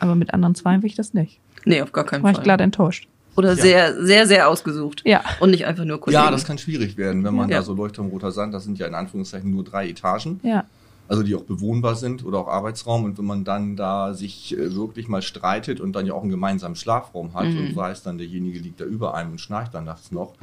Aber 0.00 0.14
mit 0.14 0.34
anderen 0.34 0.54
zwei 0.54 0.76
will 0.82 0.86
ich 0.86 0.94
das 0.96 1.14
nicht. 1.14 1.38
Nee, 1.64 1.82
auf 1.82 1.92
gar 1.92 2.04
keinen 2.04 2.22
War 2.22 2.30
ich 2.30 2.36
Fall. 2.36 2.44
glatt 2.44 2.60
enttäuscht. 2.60 3.08
Oder 3.36 3.54
sehr, 3.54 4.04
sehr, 4.04 4.26
sehr 4.26 4.48
ausgesucht. 4.48 5.02
Ja. 5.04 5.22
Und 5.38 5.50
nicht 5.50 5.66
einfach 5.66 5.84
nur 5.84 6.00
Kollegen. 6.00 6.22
Ja, 6.24 6.30
das 6.30 6.44
kann 6.44 6.58
schwierig 6.58 6.96
werden, 6.96 7.22
wenn 7.22 7.34
man 7.34 7.48
Ja. 7.48 7.58
da 7.58 7.62
so 7.62 7.74
Leuchtturm 7.74 8.08
roter 8.08 8.32
Sand, 8.32 8.52
das 8.54 8.64
sind 8.64 8.78
ja 8.78 8.86
in 8.86 8.94
Anführungszeichen 8.94 9.48
nur 9.50 9.62
drei 9.64 9.88
Etagen. 9.88 10.40
Ja. 10.42 10.64
also 11.10 11.22
die 11.22 11.34
auch 11.34 11.44
bewohnbar 11.44 11.94
sind 11.94 12.22
oder 12.22 12.36
auch 12.38 12.48
Arbeitsraum. 12.48 13.04
Und 13.04 13.16
wenn 13.16 13.24
man 13.24 13.42
dann 13.42 13.76
da 13.76 14.12
sich 14.12 14.54
äh, 14.58 14.74
wirklich 14.74 15.08
mal 15.08 15.22
streitet 15.22 15.80
und 15.80 15.94
dann 15.94 16.04
ja 16.04 16.12
auch 16.12 16.20
einen 16.20 16.30
gemeinsamen 16.30 16.76
Schlafraum 16.76 17.32
hat 17.32 17.46
Mhm. 17.46 17.58
und 17.58 17.76
weiß 17.76 18.02
dann, 18.02 18.18
derjenige 18.18 18.58
liegt 18.58 18.78
da 18.80 18.84
über 18.84 19.14
einem 19.14 19.30
und 19.32 19.40
schnarcht 19.40 19.72
dann 19.72 19.84
nachts 19.86 20.12
noch, 20.12 20.34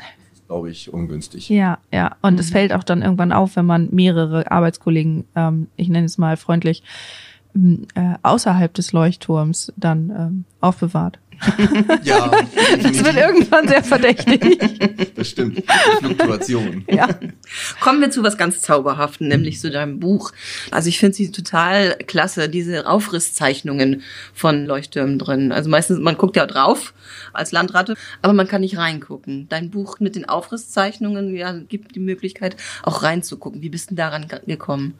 glaube 0.48 0.70
ich, 0.70 0.94
ungünstig. 0.94 1.50
Ja, 1.50 1.80
ja. 1.92 2.16
Und 2.22 2.40
es 2.40 2.52
fällt 2.52 2.74
auch 2.74 2.84
dann 2.84 3.02
irgendwann 3.02 3.32
auf, 3.32 3.56
wenn 3.56 3.66
man 3.66 3.90
mehrere 3.92 4.52
Arbeitskollegen, 4.52 5.26
ähm, 5.36 5.68
ich 5.76 5.90
nenne 5.90 6.06
es 6.06 6.18
mal 6.18 6.38
freundlich, 6.38 6.84
äh, 7.56 8.16
außerhalb 8.22 8.74
des 8.74 8.92
Leuchtturms 8.92 9.74
dann 9.78 10.10
ähm, 10.10 10.46
aufbewahrt. 10.60 11.20
Ja, 12.04 12.32
Das 12.82 13.04
wird 13.04 13.16
irgendwann 13.16 13.68
sehr 13.68 13.84
verdächtig. 13.84 14.60
das 15.15 15.30
stimmt. 15.30 15.63
Fluktuation. 16.00 16.86
ja. 16.89 17.08
Kommen 17.80 18.01
wir 18.01 18.12
zu 18.12 18.24
was 18.24 18.38
ganz 18.38 18.62
Zauberhaften, 18.62 19.27
nämlich 19.27 19.60
zu 19.60 19.70
deinem 19.70 20.00
Buch. 20.00 20.32
Also 20.72 20.89
ich 20.89 21.00
finde 21.00 21.15
sie 21.15 21.32
total 21.32 21.96
klasse, 22.08 22.50
diese 22.50 22.88
Aufrisszeichnungen 22.88 24.04
von 24.34 24.65
Leuchttürmen 24.65 25.20
drin. 25.20 25.51
Also 25.51 25.70
meistens, 25.70 26.00
man 26.00 26.18
guckt 26.18 26.36
ja 26.36 26.46
drauf 26.46 26.94
als 27.34 27.51
Landratte, 27.51 27.96
aber 28.22 28.34
man 28.34 28.48
kann 28.48 28.62
nicht 28.62 28.77
reingucken. 28.77 29.48
Dein 29.50 29.70
Buch 29.70 30.00
mit 30.00 30.15
den 30.15 30.27
Aufrisszeichnungen 30.27 31.36
ja, 31.36 31.54
gibt 31.54 31.96
die 31.96 32.00
Möglichkeit, 32.00 32.56
auch 32.84 33.04
reinzugucken. 33.04 33.62
Wie 33.62 33.70
bist 33.70 33.92
du 33.92 33.96
daran 33.96 34.27
gekommen? 34.46 34.96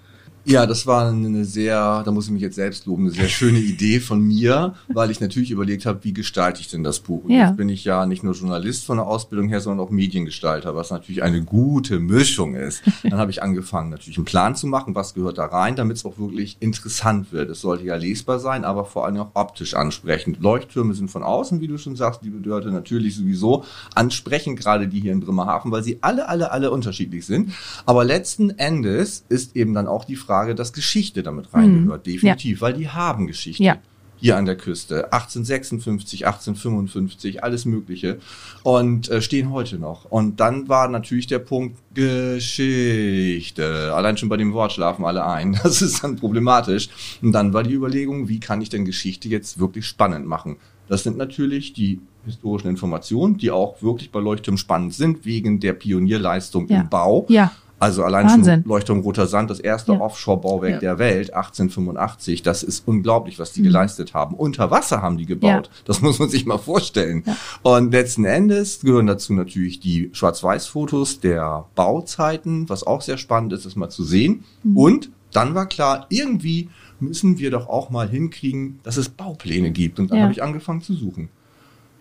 Ja, 0.48 0.68
das 0.68 0.86
war 0.86 1.10
eine 1.10 1.44
sehr, 1.44 2.04
da 2.04 2.12
muss 2.12 2.26
ich 2.26 2.32
mich 2.32 2.44
jetzt 2.44 2.54
selbst 2.56 2.86
loben, 2.86 3.06
eine 3.06 3.12
sehr 3.12 3.28
schöne 3.30 3.58
Idee 3.58 4.00
von 4.00 4.22
mir, 4.22 4.76
weil 4.90 5.10
ich 5.10 5.20
natürlich 5.20 5.50
überlegt 5.50 5.88
habe, 5.88 6.04
wie 6.04 6.14
gestalte 6.14 6.62
ich 6.62 6.68
denn 6.70 6.84
das 6.84 7.00
Buch? 7.00 7.24
Und 7.24 7.32
Ja. 7.32 7.48
jetzt 7.48 7.58
bin 7.58 7.68
ich 7.68 7.84
ja 7.84 8.06
nicht 8.06 8.24
nur 8.24 8.36
Journalist 8.36 8.86
von 8.86 8.98
der 8.98 9.08
Ausbildung 9.08 9.50
her, 9.50 9.60
sondern 9.60 9.84
auch 9.84 9.90
Mediengestalter, 9.90 10.76
was 10.76 10.92
natürlich 10.92 11.24
eine 11.24 11.42
gute 11.42 12.00
Mischung 12.00 12.54
ist. 12.54 12.84
Dann 13.02 13.18
habe 13.18 13.32
ich 13.32 13.42
angefangen, 13.42 13.90
natürlich 13.90 14.18
einen 14.18 14.26
Plan 14.26 14.56
zu 14.56 14.68
machen, 14.68 14.94
was 14.94 15.16
gehört 15.16 15.40
da 15.40 15.46
rein, 15.46 15.76
damit 15.76 15.98
es 15.98 16.06
auch 16.06 16.20
wirklich 16.20 16.58
interessant 16.60 17.32
wird. 17.32 17.50
Es 17.50 17.62
sollte 17.62 17.86
ja 17.86 17.96
lesbar 17.96 18.38
sein, 18.40 18.66
aber 18.66 18.86
vor 18.86 19.06
allem 19.06 19.18
auch 19.18 19.32
optisch 19.34 19.74
ansprechend. 19.74 20.40
Leuchttürme 20.42 20.94
sind 20.94 21.10
von 21.10 21.24
außen, 21.24 21.60
wie 21.60 21.68
du 21.68 21.80
schon 21.80 21.96
sagst, 21.96 22.22
liebe 22.22 22.40
Dörte, 22.40 22.70
natürlich 22.70 23.16
sowieso 23.16 23.64
ansprechend, 23.96 24.60
gerade 24.60 24.88
die 24.88 25.00
hier 25.00 25.12
in 25.12 25.22
Bremerhaven, 25.22 25.72
weil 25.72 25.84
sie 25.84 25.98
alle, 26.02 26.30
alle, 26.30 26.52
alle 26.52 26.70
unterschiedlich 26.70 27.26
sind. 27.26 27.52
Aber 27.88 28.04
letzten 28.06 28.52
Endes 28.52 29.26
ist 29.28 29.56
eben 29.56 29.74
dann 29.74 29.88
auch 29.88 30.06
die 30.06 30.16
Frage, 30.16 30.35
dass 30.56 30.74
Geschichte 30.74 31.24
damit 31.24 31.54
reingehört, 31.54 32.06
definitiv, 32.06 32.62
weil 32.62 32.74
die 32.74 32.90
haben 32.90 33.28
Geschichte. 33.28 33.64
Ja. 33.64 33.78
Hier 34.18 34.38
an 34.38 34.46
der 34.46 34.56
Küste. 34.56 35.12
1856, 35.12 36.26
1855, 36.26 37.44
alles 37.44 37.66
Mögliche. 37.66 38.18
Und 38.64 39.10
äh, 39.10 39.22
stehen 39.22 39.52
heute 39.52 39.78
noch. 39.78 40.06
Und 40.06 40.40
dann 40.40 40.70
war 40.70 40.88
natürlich 40.88 41.28
der 41.28 41.40
Punkt 41.40 41.78
Geschichte. 41.94 43.92
Allein 43.94 44.18
schon 44.18 44.30
bei 44.30 44.38
dem 44.38 44.54
Wort 44.54 44.72
schlafen 44.74 45.06
alle 45.06 45.26
ein. 45.26 45.60
Das 45.64 45.82
ist 45.82 46.04
dann 46.04 46.16
problematisch. 46.16 46.90
Und 47.22 47.32
dann 47.34 47.54
war 47.54 47.64
die 47.64 47.74
Überlegung, 47.74 48.30
wie 48.30 48.40
kann 48.40 48.62
ich 48.62 48.70
denn 48.70 48.86
Geschichte 48.86 49.28
jetzt 49.28 49.60
wirklich 49.60 49.86
spannend 49.86 50.26
machen? 50.28 50.58
Das 50.88 51.04
sind 51.04 51.18
natürlich 51.18 51.74
die 51.74 52.00
historischen 52.26 52.70
Informationen, 52.70 53.38
die 53.38 53.52
auch 53.52 53.82
wirklich 53.82 54.12
bei 54.12 54.20
Leuchtturm 54.20 54.58
spannend 54.58 54.94
sind, 54.94 55.26
wegen 55.26 55.60
der 55.60 55.74
Pionierleistung 55.74 56.68
Ja. 56.68 56.82
im 56.82 56.90
Bau. 56.90 57.26
Ja. 57.30 57.52
Also 57.78 58.04
allein 58.04 58.26
Wahnsinn. 58.28 58.62
schon 58.62 58.70
Leuchtturm 58.70 59.00
Roter 59.02 59.28
Sand, 59.28 59.50
das 59.50 59.60
erste 59.60 59.94
Ja. 59.94 60.00
Offshore-Bauwerk 60.00 60.72
Ja. 60.76 60.80
der 60.80 61.00
Welt, 61.00 61.34
1885. 61.34 62.42
Das 62.42 62.64
ist 62.64 62.88
unglaublich, 62.88 63.38
was 63.38 63.52
die 63.52 63.60
Mhm. 63.62 63.66
geleistet 63.66 64.14
haben. 64.14 64.36
Unter 64.36 64.72
Wasser 64.72 65.02
haben 65.02 65.18
die 65.18 65.26
gebaut. 65.26 65.50
Ja. 65.68 65.72
Das 65.86 66.02
muss 66.02 66.18
man 66.20 66.30
sich 66.30 66.46
mal 66.46 66.58
vorstellen. 66.58 67.24
Und 67.64 67.92
letzten 67.92 68.24
Endes 68.26 68.80
gehören 68.82 69.08
dazu 69.08 69.34
natürlich 69.34 69.80
die 69.82 70.10
Schwarz-Weiß-Fotos 70.14 71.20
der 71.20 71.66
Bauzeiten, 71.76 72.70
was 72.70 72.84
auch 72.86 73.02
sehr 73.02 73.18
spannend 73.18 73.52
ist, 73.54 73.66
das 73.66 73.76
mal 73.76 73.90
zu 73.90 74.04
sehen. 74.04 74.44
Mhm. 74.64 74.78
Und 74.78 75.10
dann 75.34 75.54
war 75.54 75.66
klar, 75.68 76.06
irgendwie 76.10 76.70
müssen 77.02 77.38
wir 77.40 77.52
doch 77.52 77.68
auch 77.68 77.90
mal 77.90 78.08
hinkriegen, 78.08 78.80
dass 78.84 78.96
es 78.96 79.10
Baupläne 79.10 79.72
gibt. 79.72 80.00
Und 80.00 80.12
dann 80.12 80.22
habe 80.22 80.32
ich 80.32 80.42
angefangen 80.42 80.82
zu 80.82 80.94
suchen. 80.94 81.28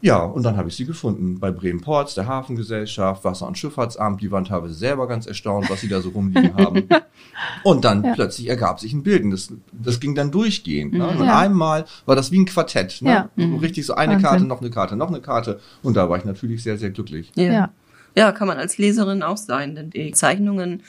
Ja, 0.04 0.18
und 0.18 0.42
dann 0.42 0.58
habe 0.58 0.68
ich 0.68 0.76
sie 0.76 0.84
gefunden. 0.84 1.40
Bei 1.40 1.50
Bremen 1.50 1.80
Ports, 1.80 2.14
der 2.14 2.26
Hafengesellschaft, 2.26 3.24
Wasser- 3.24 3.46
und 3.46 3.56
Schifffahrtsamt. 3.56 4.20
Die 4.20 4.30
waren 4.30 4.44
teilweise 4.44 4.74
selber 4.74 5.08
ganz 5.08 5.24
erstaunt, 5.26 5.70
was 5.70 5.80
sie 5.80 5.88
da 5.88 6.02
so 6.02 6.10
rumliegen 6.10 6.54
haben. 6.58 6.86
Und 7.62 7.86
dann 7.86 8.04
Ja. 8.04 8.12
plötzlich 8.12 8.48
ergab 8.50 8.80
sich 8.80 8.92
ein 8.92 9.02
Bild. 9.02 9.24
Und 9.24 9.30
das, 9.30 9.50
das 9.72 10.00
ging 10.00 10.14
dann 10.14 10.30
durchgehend. 10.30 10.92
Ne? 10.92 11.06
Und 11.08 11.24
Ja. 11.24 11.38
einmal 11.38 11.86
war 12.04 12.16
das 12.16 12.30
wie 12.30 12.38
ein 12.38 12.44
Quartett. 12.44 13.00
Ne? 13.00 13.10
Ja. 13.10 13.30
So 13.36 13.56
richtig 13.56 13.86
so 13.86 13.94
eine 13.94 14.12
Wahnsinn. 14.12 14.28
Karte, 14.28 14.44
noch 14.44 14.60
eine 14.60 14.68
Karte, 14.70 14.94
noch 14.96 15.08
eine 15.08 15.20
Karte. 15.22 15.58
Und 15.82 15.96
da 15.96 16.10
war 16.10 16.18
ich 16.18 16.26
natürlich 16.26 16.62
sehr, 16.62 16.76
sehr 16.76 16.90
glücklich. 16.90 17.32
Ja. 17.34 17.44
Ja. 17.52 17.70
ja. 18.14 18.32
kann 18.32 18.46
man 18.46 18.58
als 18.58 18.76
Leserin 18.76 19.22
auch 19.22 19.38
sein, 19.38 19.74
denn 19.74 19.88
die 19.88 20.12
Zeichnungen 20.12 20.82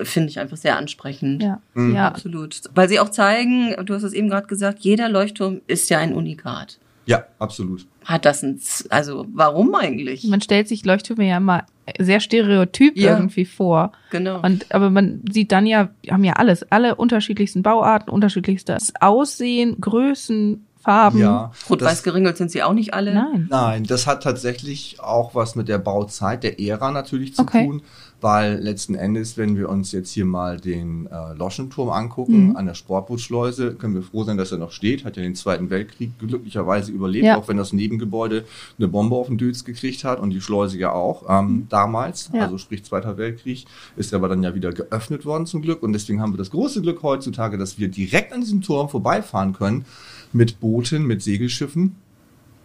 finde 0.00 0.28
ich 0.28 0.38
einfach 0.38 0.56
sehr 0.56 0.76
ansprechend. 0.76 1.42
Ja. 1.42 1.60
Mhm. 1.74 1.96
Ja. 1.96 2.06
Absolut. 2.06 2.60
Weil 2.72 2.88
sie 2.88 3.00
auch 3.00 3.08
zeigen, 3.10 3.74
du 3.84 3.94
hast 3.94 4.04
es 4.04 4.12
eben 4.12 4.28
gerade 4.28 4.46
gesagt, 4.46 4.78
jeder 4.78 5.08
Leuchtturm 5.08 5.60
ist 5.66 5.90
ja 5.90 5.98
ein 5.98 6.14
Unikat. 6.14 6.78
Ja, 7.06 7.24
absolut. 7.38 7.86
Hat 8.04 8.24
das 8.24 8.42
ein, 8.42 8.58
Z- 8.58 8.90
also 8.92 9.26
warum 9.32 9.74
eigentlich? 9.74 10.24
Man 10.24 10.40
stellt 10.40 10.68
sich 10.68 10.84
Leuchttürme 10.84 11.26
ja 11.26 11.38
immer 11.38 11.64
sehr 11.98 12.20
stereotyp 12.20 12.96
Ja. 12.96 13.16
irgendwie 13.16 13.44
vor. 13.44 13.92
Genau. 14.10 14.40
Und, 14.42 14.72
aber 14.72 14.90
man 14.90 15.22
sieht 15.30 15.50
dann 15.50 15.66
ja, 15.66 15.90
haben 16.08 16.22
ja 16.24 16.34
alles, 16.34 16.70
alle 16.70 16.94
unterschiedlichsten 16.94 17.62
Bauarten, 17.62 18.10
unterschiedlichstes 18.10 18.92
Aussehen, 19.00 19.80
Größen, 19.80 20.66
Farben. 20.82 21.18
Ja, 21.18 21.52
Rot-Weiß 21.68 22.02
geringelt 22.02 22.36
sind 22.36 22.50
sie 22.50 22.62
auch 22.62 22.72
nicht 22.72 22.94
alle. 22.94 23.14
Nein. 23.14 23.46
nein, 23.50 23.84
das 23.84 24.06
hat 24.06 24.22
tatsächlich 24.22 24.98
auch 25.00 25.34
was 25.34 25.54
mit 25.54 25.68
der 25.68 25.78
Bauzeit, 25.78 26.42
der 26.42 26.58
Ära 26.60 26.90
natürlich 26.90 27.34
zu 27.34 27.42
Okay. 27.42 27.66
tun. 27.66 27.82
Weil 28.22 28.58
letzten 28.58 28.96
Endes, 28.96 29.38
wenn 29.38 29.56
wir 29.56 29.70
uns 29.70 29.92
jetzt 29.92 30.10
hier 30.12 30.26
mal 30.26 30.58
den 30.60 31.06
äh, 31.06 31.32
Loschenturm 31.38 31.88
angucken, 31.88 32.48
Mhm. 32.50 32.56
an 32.56 32.66
der 32.66 32.74
Sportbootschleuse, 32.74 33.76
können 33.76 33.94
wir 33.94 34.02
froh 34.02 34.24
sein, 34.24 34.36
dass 34.36 34.52
er 34.52 34.58
noch 34.58 34.72
steht. 34.72 35.06
Hat 35.06 35.16
ja 35.16 35.22
den 35.22 35.34
Zweiten 35.34 35.70
Weltkrieg 35.70 36.18
glücklicherweise 36.18 36.92
überlebt, 36.92 37.24
Ja. 37.24 37.38
auch 37.38 37.48
wenn 37.48 37.56
das 37.56 37.72
Nebengebäude 37.72 38.44
eine 38.78 38.88
Bombe 38.88 39.16
auf 39.16 39.28
den 39.28 39.38
Dötz 39.38 39.64
gekriegt 39.64 40.04
hat 40.04 40.20
und 40.20 40.30
die 40.30 40.42
Schleuse 40.42 40.76
ja 40.78 40.92
auch 40.92 41.24
ähm, 41.30 41.66
damals. 41.70 42.28
Mhm. 42.28 42.36
Ja. 42.36 42.42
Also 42.42 42.58
sprich 42.58 42.84
Zweiter 42.84 43.16
Weltkrieg, 43.16 43.64
ist 43.96 44.12
aber 44.12 44.28
dann 44.28 44.42
ja 44.42 44.54
wieder 44.54 44.70
geöffnet 44.72 45.24
worden 45.24 45.46
zum 45.46 45.62
Glück. 45.62 45.82
Und 45.82 45.94
deswegen 45.94 46.20
haben 46.20 46.34
wir 46.34 46.38
das 46.38 46.50
große 46.50 46.82
Glück 46.82 47.02
heutzutage, 47.02 47.56
dass 47.56 47.78
wir 47.78 47.88
direkt 47.88 48.34
an 48.34 48.40
diesem 48.42 48.60
Turm 48.60 48.90
vorbeifahren 48.90 49.54
können 49.54 49.86
mit 50.32 50.60
Booten, 50.60 51.06
mit 51.06 51.22
Segelschiffen. 51.22 51.96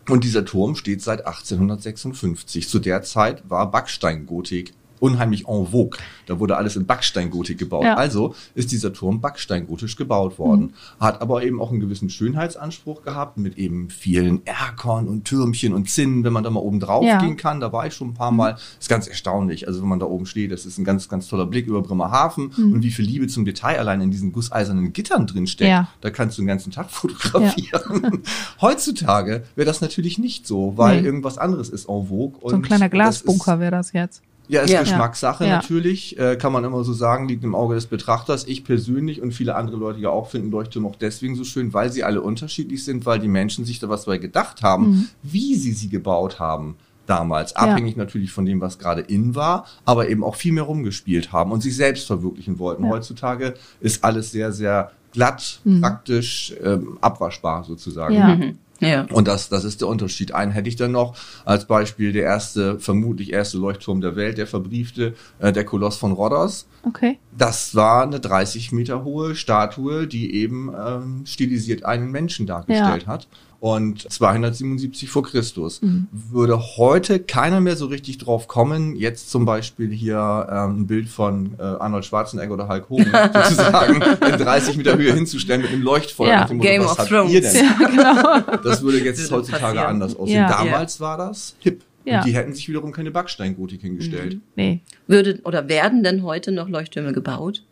Und 0.07 0.23
dieser 0.23 0.45
Turm 0.45 0.75
steht 0.75 1.01
seit 1.01 1.25
1856. 1.25 2.69
Zu 2.69 2.79
der 2.79 3.01
Zeit 3.01 3.49
war 3.49 3.71
Backsteingotik 3.71 4.73
unheimlich 4.99 5.47
en 5.47 5.67
vogue. 5.67 5.99
Da 6.25 6.39
wurde 6.39 6.57
alles 6.57 6.75
in 6.75 6.85
Backsteingotik 6.85 7.57
gebaut. 7.57 7.83
Ja. 7.83 7.95
Also 7.95 8.33
ist 8.55 8.71
dieser 8.71 8.93
Turm 8.93 9.21
backsteingotisch 9.21 9.95
gebaut 9.95 10.39
worden. 10.39 10.73
Hat 10.99 11.21
aber 11.21 11.43
eben 11.43 11.61
auch 11.61 11.69
einen 11.71 11.79
gewissen 11.79 12.09
Schönheitsanspruch 12.09 13.03
gehabt 13.03 13.37
mit 13.37 13.57
eben 13.57 13.89
vielen 13.89 14.45
Erkern 14.45 15.07
und 15.07 15.25
Türmchen 15.25 15.73
und 15.73 15.89
Zinnen, 15.89 16.23
wenn 16.23 16.33
man 16.33 16.43
da 16.43 16.49
mal 16.49 16.59
oben 16.61 16.79
drauf 16.79 17.03
Ja. 17.05 17.19
gehen 17.19 17.37
kann. 17.37 17.59
Da 17.59 17.71
war 17.71 17.85
ich 17.87 17.93
schon 17.93 18.09
ein 18.09 18.13
paar 18.13 18.31
Mal. 18.31 18.57
Ist 18.79 18.89
ganz 18.89 19.07
erstaunlich. 19.07 19.67
Also 19.67 19.81
wenn 19.81 19.89
man 19.89 19.99
da 19.99 20.05
oben 20.05 20.25
steht, 20.25 20.51
das 20.51 20.65
ist 20.65 20.77
ein 20.77 20.83
ganz, 20.85 21.09
ganz 21.09 21.27
toller 21.27 21.45
Blick 21.45 21.67
über 21.67 21.81
Bremerhaven 21.81 22.47
und 22.57 22.81
wie 22.83 22.91
viel 22.91 23.05
Liebe 23.05 23.27
zum 23.27 23.45
Detail 23.45 23.77
allein 23.79 24.01
in 24.01 24.11
diesen 24.11 24.31
gusseisernen 24.31 24.93
Gittern 24.93 25.27
drin 25.27 25.45
steckt. 25.47 25.69
Ja. 25.69 25.89
Da 26.01 26.09
kannst 26.09 26.37
du 26.37 26.41
den 26.41 26.47
ganzen 26.47 26.71
Tag 26.71 26.89
fotografieren. 26.89 28.23
Heutzutage 28.61 29.43
wäre 29.55 29.65
das 29.65 29.81
natürlich 29.81 30.17
nicht 30.17 30.47
so, 30.47 30.73
weil 30.77 31.01
Nee. 31.01 31.05
irgendwas 31.07 31.37
anderes 31.37 31.69
ist 31.69 31.89
en 31.89 32.07
vogue. 32.07 32.39
So 32.49 32.55
ein 32.55 32.61
kleiner 32.61 32.89
Glasbunker 32.89 33.59
wäre 33.59 33.71
das 33.71 33.91
jetzt. 33.93 34.21
Ja, 34.47 34.61
ist 34.61 34.69
Ja. 34.71 34.81
Geschmackssache 34.81 35.45
Ja. 35.45 35.55
natürlich, 35.57 36.17
äh, 36.19 36.35
kann 36.35 36.51
man 36.53 36.63
immer 36.63 36.83
so 36.83 36.93
sagen, 36.93 37.27
liegt 37.27 37.43
im 37.43 37.55
Auge 37.55 37.75
des 37.75 37.85
Betrachters. 37.87 38.45
Ich 38.47 38.63
persönlich 38.63 39.21
und 39.21 39.31
viele 39.33 39.55
andere 39.55 39.77
Leute 39.77 39.99
ja 39.99 40.09
auch 40.09 40.29
finden 40.29 40.51
Leuchttürme 40.51 40.87
auch 40.87 40.95
deswegen 40.95 41.35
so 41.35 41.43
schön, 41.43 41.73
weil 41.73 41.91
sie 41.91 42.03
alle 42.03 42.21
unterschiedlich 42.21 42.83
sind, 42.83 43.05
weil 43.05 43.19
die 43.19 43.27
Menschen 43.27 43.65
sich 43.65 43.79
da 43.79 43.89
was 43.89 44.05
bei 44.05 44.17
gedacht 44.17 44.61
haben, 44.63 44.87
Mhm. 44.89 45.07
wie 45.23 45.55
sie 45.55 45.71
sie 45.73 45.89
gebaut 45.89 46.39
haben 46.39 46.75
damals. 47.07 47.51
Ja. 47.51 47.57
Abhängig 47.57 47.95
natürlich 47.97 48.31
von 48.31 48.45
dem, 48.45 48.61
was 48.61 48.79
gerade 48.79 49.01
in 49.01 49.35
war, 49.35 49.65
aber 49.85 50.09
eben 50.09 50.23
auch 50.23 50.35
viel 50.35 50.53
mehr 50.53 50.63
rumgespielt 50.63 51.31
haben 51.31 51.51
und 51.51 51.61
sich 51.61 51.75
selbst 51.75 52.07
verwirklichen 52.07 52.57
wollten. 52.59 52.83
Ja. 52.85 52.89
Heutzutage 52.89 53.53
ist 53.79 54.03
alles 54.03 54.31
sehr, 54.31 54.51
sehr 54.51 54.91
glatt, 55.13 55.59
Mhm. 55.63 55.81
praktisch, 55.81 56.53
ähm, 56.63 56.97
abwaschbar 57.01 57.63
sozusagen. 57.63 58.13
Ja. 58.15 58.35
Mhm. 58.35 58.57
Ja. 58.79 59.05
Und 59.11 59.27
das, 59.27 59.49
das 59.49 59.63
ist 59.63 59.81
der 59.81 59.87
Unterschied. 59.87 60.33
Einen 60.33 60.51
hätte 60.51 60.67
ich 60.69 60.75
dann 60.75 60.91
noch 60.91 61.15
als 61.45 61.65
Beispiel 61.65 62.11
der 62.11 62.23
erste, 62.23 62.79
vermutlich 62.79 63.31
erste 63.31 63.57
Leuchtturm 63.57 64.01
der 64.01 64.15
Welt, 64.15 64.37
der 64.37 64.47
verbriefte, 64.47 65.15
äh, 65.39 65.53
der 65.53 65.63
Koloss 65.63 65.97
von 65.97 66.11
Rhodos. 66.11 66.67
Okay. 66.83 67.17
Das 67.37 67.75
war 67.75 68.03
eine 68.03 68.19
30 68.19 68.71
Meter 68.71 69.03
hohe 69.03 69.35
Statue, 69.35 70.07
die 70.07 70.35
eben 70.35 70.71
ähm, 70.77 71.25
stilisiert 71.25 71.85
einen 71.85 72.11
Menschen 72.11 72.45
dargestellt 72.45 73.07
hat. 73.07 73.27
Und 73.59 74.11
277 74.11 75.09
vor 75.09 75.23
Christus. 75.23 75.81
Mhm. 75.81 76.07
Würde 76.11 76.59
heute 76.77 77.19
keiner 77.19 77.61
mehr 77.61 77.75
so 77.75 77.87
richtig 77.87 78.17
drauf 78.17 78.47
kommen, 78.47 78.95
jetzt 78.95 79.31
zum 79.31 79.45
Beispiel 79.45 79.91
hier 79.91 80.47
ähm, 80.51 80.81
ein 80.81 80.87
Bild 80.87 81.09
von 81.09 81.55
äh, 81.57 81.63
Arnold 81.63 82.05
Schwarzenegger 82.05 82.53
oder 82.53 82.67
Hulk 82.67 82.89
Hogan 82.89 83.31
sozusagen 83.33 84.01
in 84.01 84.37
30 84.37 84.77
Meter 84.77 84.97
Höhe 84.97 85.13
hinzustellen 85.13 85.61
mit 85.61 85.71
einem 85.71 85.81
Leuchtfeuer. 85.81 86.27
Ja, 86.29 86.45
dem 86.45 86.57
Motto, 86.57 86.69
Game 86.69 86.83
was 86.83 86.91
of 86.91 86.97
habt 86.99 87.09
Thrones. 87.09 87.31
ihr 87.31 87.41
denn? 87.41 87.55
Ja, 87.55 87.87
genau. 87.87 88.57
Das 88.63 88.81
würde 88.83 88.99
jetzt 88.99 89.19
Würde 89.23 89.35
heutzutage 89.35 89.61
passieren. 89.63 89.85
anders 89.87 90.15
aussehen. 90.15 90.35
Ja. 90.35 90.49
Damals 90.49 90.99
war 90.99 91.17
das 91.17 91.55
hip. 91.59 91.83
Ja. 92.05 92.19
Und 92.19 92.27
die 92.27 92.35
hätten 92.35 92.53
sich 92.53 92.69
wiederum 92.69 92.91
keine 92.91 93.09
Backsteingotik 93.09 93.81
hingestellt. 93.81 94.39
Nee. 94.55 94.81
Würde 95.07 95.39
oder 95.43 95.67
werden 95.67 96.03
denn 96.03 96.21
heute 96.21 96.51
noch 96.51 96.69
Leuchttürme 96.69 97.13
gebaut? 97.13 97.63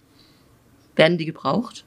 Werden 0.95 1.17
die 1.19 1.25
gebraucht? 1.25 1.85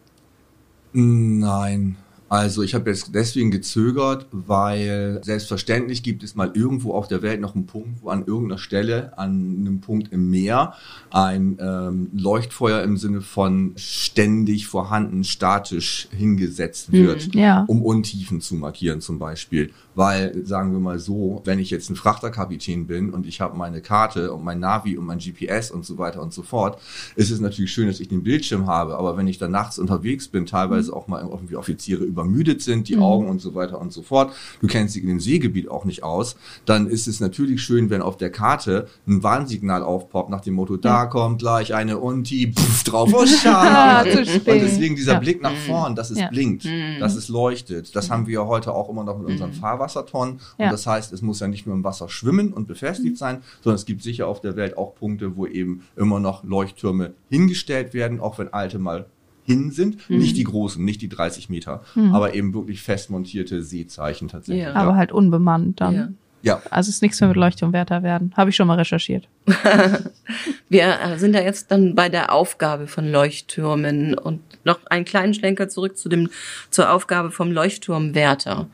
Nein. 0.93 1.97
Also 2.29 2.63
ich 2.63 2.75
habe 2.75 2.91
jetzt 2.91 3.15
deswegen 3.15 3.51
gezögert, 3.53 4.27
weil 4.33 5.21
selbstverständlich 5.23 6.03
gibt 6.03 6.25
es 6.25 6.35
mal 6.35 6.51
irgendwo 6.55 6.93
auf 6.93 7.07
der 7.07 7.23
Welt 7.23 7.41
noch 7.41 7.55
einen 7.55 7.67
Punkt, 7.67 8.03
wo 8.03 8.09
an 8.09 8.25
irgendeiner 8.27 8.59
Stelle, 8.59 9.17
an 9.17 9.57
einem 9.61 9.81
Punkt 9.81 10.13
im 10.13 10.29
Meer, 10.29 10.75
ein 11.11 11.57
ähm, 11.61 12.11
Leuchtfeuer 12.13 12.83
im 12.83 12.97
Sinne 12.97 13.21
von 13.21 13.75
ständig 13.77 14.67
vorhanden, 14.67 15.23
statisch 15.23 16.09
hingesetzt 16.11 16.91
wird, 16.91 17.33
Ja. 17.35 17.65
um 17.69 17.83
Untiefen 17.83 18.41
zu 18.41 18.57
markieren 18.57 19.01
zum 19.01 19.19
Beispiel. 19.21 19.71
Weil, 19.97 20.45
sagen 20.47 20.73
wir 20.73 20.79
mal 20.79 20.99
so, 20.99 21.41
wenn 21.45 21.59
ich 21.59 21.71
jetzt 21.71 21.89
ein 21.91 21.97
Frachterkapitän 21.97 22.87
bin 22.87 23.11
und 23.11 23.27
ich 23.27 23.41
habe 23.41 23.57
meine 23.57 23.81
Karte 23.81 24.33
und 24.33 24.45
mein 24.45 24.61
Navi 24.61 24.97
und 24.97 25.07
mein 25.07 25.19
GPS 25.19 25.71
und 25.71 25.85
so 25.87 25.97
weiter 25.99 26.23
und 26.23 26.33
so 26.35 26.43
fort, 26.43 26.79
ist 27.17 27.31
es 27.31 27.41
natürlich 27.41 27.73
schön, 27.73 27.87
dass 27.89 27.99
ich 27.99 28.09
den 28.09 28.23
Bildschirm 28.23 28.67
habe. 28.67 28.97
Aber 28.99 29.17
wenn 29.17 29.27
ich 29.27 29.39
dann 29.39 29.51
nachts 29.53 29.79
unterwegs 29.79 30.29
bin, 30.29 30.45
teilweise 30.47 30.93
auch 30.95 31.09
mal 31.09 31.23
irgendwie 31.23 31.57
Offiziere 31.57 32.05
übermüdet 32.05 32.61
sind, 32.63 32.89
die 32.89 32.99
Augen 32.99 33.29
und 33.29 33.41
so 33.41 33.55
weiter 33.55 33.81
und 33.81 33.93
so 33.93 34.03
fort, 34.03 34.33
du 34.61 34.67
kennst 34.67 34.95
dich 34.95 35.03
in 35.03 35.09
dem 35.09 35.19
Seegebiet 35.21 35.71
auch 35.71 35.87
nicht 35.87 36.03
aus, 36.03 36.37
dann 36.67 36.87
ist 36.89 37.09
es 37.09 37.21
natürlich 37.21 37.63
schön, 37.63 37.89
wenn 37.89 38.03
auf 38.03 38.19
der 38.19 38.31
Karte 38.31 38.89
ein 39.09 39.23
Warnsignal 39.23 39.83
aufpoppt 39.83 40.29
nach 40.29 40.43
dem 40.43 40.55
Motto, 40.55 40.77
da 40.77 41.07
kommt 41.07 41.39
gleich 41.39 41.75
eine 41.75 41.97
Unti, 41.99 42.53
pff, 42.53 42.85
drauf, 42.85 43.11
oh 43.15 43.23
Ah, 43.23 43.27
schade. 43.27 44.25
zu 44.25 44.35
und 44.39 44.45
deswegen 44.61 44.95
dieser 44.95 45.15
Ja. 45.15 45.19
Blick 45.21 45.41
nach 45.43 45.57
vorn, 45.57 45.95
dass 45.95 46.11
es 46.11 46.19
Ja. 46.19 46.29
blinkt, 46.29 46.67
dass 47.01 47.15
es 47.17 47.29
leuchtet, 47.29 47.97
das 47.97 48.11
haben 48.11 48.27
wir 48.27 48.35
ja 48.35 48.47
heute 48.47 48.75
auch 48.75 48.91
immer 48.91 49.05
noch 49.05 49.17
mit 49.19 49.27
unseren 49.29 49.53
Fahrwassertonnen. 49.87 50.41
Ja. 50.59 50.67
Und 50.67 50.73
das 50.73 50.87
heißt, 50.87 51.13
es 51.13 51.23
muss 51.23 51.41
ja 51.41 51.49
nicht 51.49 51.67
nur 51.67 51.75
im 51.75 51.85
Wasser 51.85 52.09
schwimmen 52.09 52.53
und 52.53 52.67
befestigt 52.67 53.17
sein, 53.17 53.39
sondern 53.63 53.77
es 53.77 53.87
gibt 53.87 54.03
sicher 54.03 54.29
auf 54.29 54.41
der 54.41 54.57
Welt 54.57 54.77
auch 54.77 54.95
Punkte, 54.95 55.37
wo 55.37 55.47
eben 55.47 55.83
immer 55.97 56.21
noch 56.21 56.45
Leuchttürme 56.45 57.13
hingestellt 57.29 57.95
werden, 57.95 58.21
auch 58.21 58.39
wenn 58.39 58.53
alte 58.53 58.79
mal 58.79 59.07
hin 59.45 59.71
sind. 59.71 60.11
Nicht 60.11 60.37
die 60.37 60.45
großen, 60.45 60.85
nicht 60.85 61.03
die 61.03 61.09
30 61.09 61.49
Meter, 61.49 61.83
aber 62.13 62.35
eben 62.35 62.53
wirklich 62.53 62.83
fest 62.83 63.11
montierte 63.11 63.63
Seezeichen 63.63 64.29
tatsächlich. 64.29 64.65
Ja. 64.65 64.75
Aber 64.75 64.97
halt 64.97 65.13
unbemannt 65.13 65.81
dann. 65.81 65.95
Ja. 65.95 66.09
ja. 66.43 66.63
Also 66.71 66.89
es 66.89 66.97
ist 66.97 67.03
nichts 67.03 67.21
mehr 67.21 67.29
mit 67.29 67.37
Leuchtturmwärter 67.37 68.03
werden. 68.03 68.33
Habe 68.37 68.51
ich 68.51 68.57
schon 68.57 68.67
mal 68.67 68.75
recherchiert. 68.75 69.29
Wir 70.69 71.01
äh, 71.01 71.17
sind 71.17 71.35
ja 71.35 71.43
jetzt 71.43 71.71
dann 71.71 71.95
bei 71.95 72.09
der 72.09 72.33
Aufgabe 72.33 72.89
von 72.89 73.09
Leuchttürmen 73.09 74.19
und 74.19 74.41
noch 74.65 74.85
einen 74.87 75.05
kleinen 75.05 75.33
Schlenker 75.33 75.69
zurück 75.69 75.97
zu 75.97 76.09
dem, 76.09 76.29
zur 76.71 76.91
Aufgabe 76.91 77.31
vom 77.31 77.53
Leuchtturmwärter. 77.53 78.67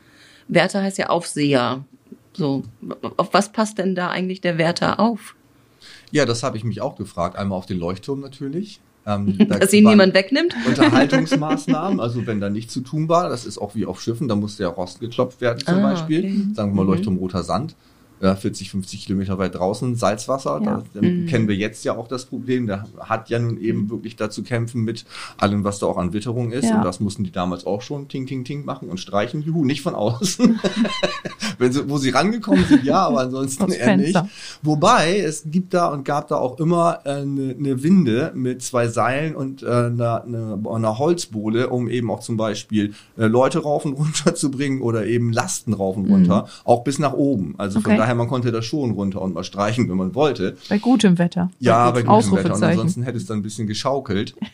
Wärter 0.47 0.81
heißt 0.81 0.97
ja 0.97 1.09
Aufseher. 1.09 1.83
So, 2.35 2.63
auf 3.17 3.33
was 3.33 3.51
passt 3.51 3.77
denn 3.77 3.93
da 3.95 4.09
eigentlich 4.09 4.41
der 4.41 4.57
Wärter 4.57 4.99
auf? 4.99 5.35
Ja, 6.11 6.25
das 6.25 6.43
habe 6.43 6.57
ich 6.57 6.63
mich 6.63 6.81
auch 6.81 6.95
gefragt. 6.95 7.35
Einmal 7.37 7.57
auf 7.57 7.65
den 7.65 7.77
Leuchtturm 7.79 8.19
natürlich. 8.19 8.79
Ähm, 9.05 9.37
da 9.49 9.59
Dass 9.59 9.73
ihn 9.73 9.83
niemand 9.85 10.13
wegnimmt? 10.13 10.55
Unterhaltungsmaßnahmen, 10.67 11.99
also 11.99 12.25
wenn 12.25 12.39
da 12.39 12.49
nichts 12.49 12.73
zu 12.73 12.81
tun 12.81 13.09
war, 13.09 13.29
das 13.29 13.45
ist 13.45 13.57
auch 13.57 13.75
wie 13.75 13.85
auf 13.85 14.01
Schiffen, 14.01 14.27
da 14.27 14.35
muss 14.35 14.57
der 14.57 14.69
Rost 14.69 14.99
geklopft 14.99 15.41
werden 15.41 15.59
zum 15.59 15.75
Ah, 15.79 15.91
Beispiel. 15.93 16.19
okay. 16.19 16.41
Sagen 16.53 16.71
wir 16.71 16.83
mal 16.83 16.85
Leuchtturm 16.91 17.17
roter 17.17 17.43
Sand. 17.43 17.75
Ja, 18.23 18.35
40, 18.35 18.71
50 18.71 19.05
Kilometer 19.05 19.37
weit 19.37 19.55
draußen 19.55 19.95
Salzwasser. 19.95 20.61
Ja. 20.63 20.83
Da 20.93 21.01
mhm. 21.01 21.25
kennen 21.25 21.49
wir 21.49 21.55
jetzt 21.55 21.83
ja 21.83 21.97
auch 21.97 22.07
das 22.07 22.25
Problem. 22.25 22.67
Da 22.67 22.85
hat 22.99 23.29
ja 23.29 23.37
nun 23.37 23.59
eben 23.59 23.89
wirklich 23.89 24.15
dazu 24.15 24.43
kämpfen 24.43 24.83
mit 24.83 25.05
allem, 25.37 25.65
was 25.65 25.79
da 25.79 25.87
auch 25.87 25.97
an 25.97 26.13
Witterung 26.13 26.53
ist. 26.53 26.69
Ja. 26.69 26.77
Und 26.77 26.85
das 26.85 27.01
mussten 27.01 27.25
die 27.25 27.31
damals 27.31 27.65
auch 27.65 27.81
schon 27.81 28.07
ting, 28.07 28.25
ting, 28.25 28.45
ting 28.45 28.63
machen 28.63 28.87
und 28.89 28.99
streichen. 28.99 29.41
Juhu, 29.41 29.65
nicht 29.65 29.81
von 29.81 29.93
außen. 29.93 30.59
Wenn 31.57 31.73
sie, 31.73 31.89
wo 31.89 31.97
sie 31.97 32.11
rangekommen 32.11 32.63
sind, 32.65 32.85
ja, 32.85 33.07
aber 33.07 33.19
ansonsten 33.19 33.69
eher 33.71 33.97
nicht. 33.97 34.17
Wobei, 34.61 35.19
es 35.19 35.43
gibt 35.45 35.73
da 35.73 35.87
und 35.87 36.05
gab 36.05 36.29
da 36.29 36.37
auch 36.37 36.59
immer 36.59 37.05
eine, 37.05 37.51
äh, 37.51 37.55
eine 37.57 37.83
Winde 37.83 38.31
mit 38.33 38.61
zwei 38.63 38.87
Seilen 38.87 39.35
und 39.35 39.63
äh, 39.63 39.67
einer, 39.67 40.23
eine, 40.23 40.59
einer 40.69 40.97
Holzbohle, 40.97 41.69
um 41.69 41.89
eben 41.89 42.09
auch 42.09 42.21
zum 42.21 42.37
Beispiel 42.37 42.93
äh, 43.17 43.25
Leute 43.25 43.59
rauf 43.59 43.83
und 43.85 43.93
runter 43.93 44.33
zu 44.35 44.49
bringen 44.49 44.81
oder 44.81 45.05
eben 45.05 45.33
Lasten 45.33 45.73
rauf 45.73 45.97
und 45.97 46.09
runter, 46.09 46.43
mhm. 46.43 46.47
auch 46.63 46.83
bis 46.83 46.99
nach 46.99 47.13
oben. 47.13 47.55
Also 47.57 47.79
okay. 47.79 47.89
von 47.89 47.97
daher, 47.97 48.12
man 48.15 48.27
konnte 48.27 48.51
das 48.51 48.65
schon 48.65 48.91
runter 48.91 49.21
und 49.21 49.33
mal 49.33 49.43
streichen, 49.43 49.89
wenn 49.89 49.97
man 49.97 50.15
wollte. 50.15 50.57
Bei 50.69 50.77
gutem 50.77 51.17
Wetter. 51.17 51.49
Ja, 51.59 51.91
bei, 51.91 52.03
bei 52.03 52.15
gutem 52.15 52.37
Wetter. 52.37 52.55
Und 52.55 52.63
ansonsten 52.63 53.03
hätte 53.03 53.17
es 53.17 53.25
dann 53.25 53.39
ein 53.39 53.43
bisschen 53.43 53.67
geschaukelt. 53.67 54.35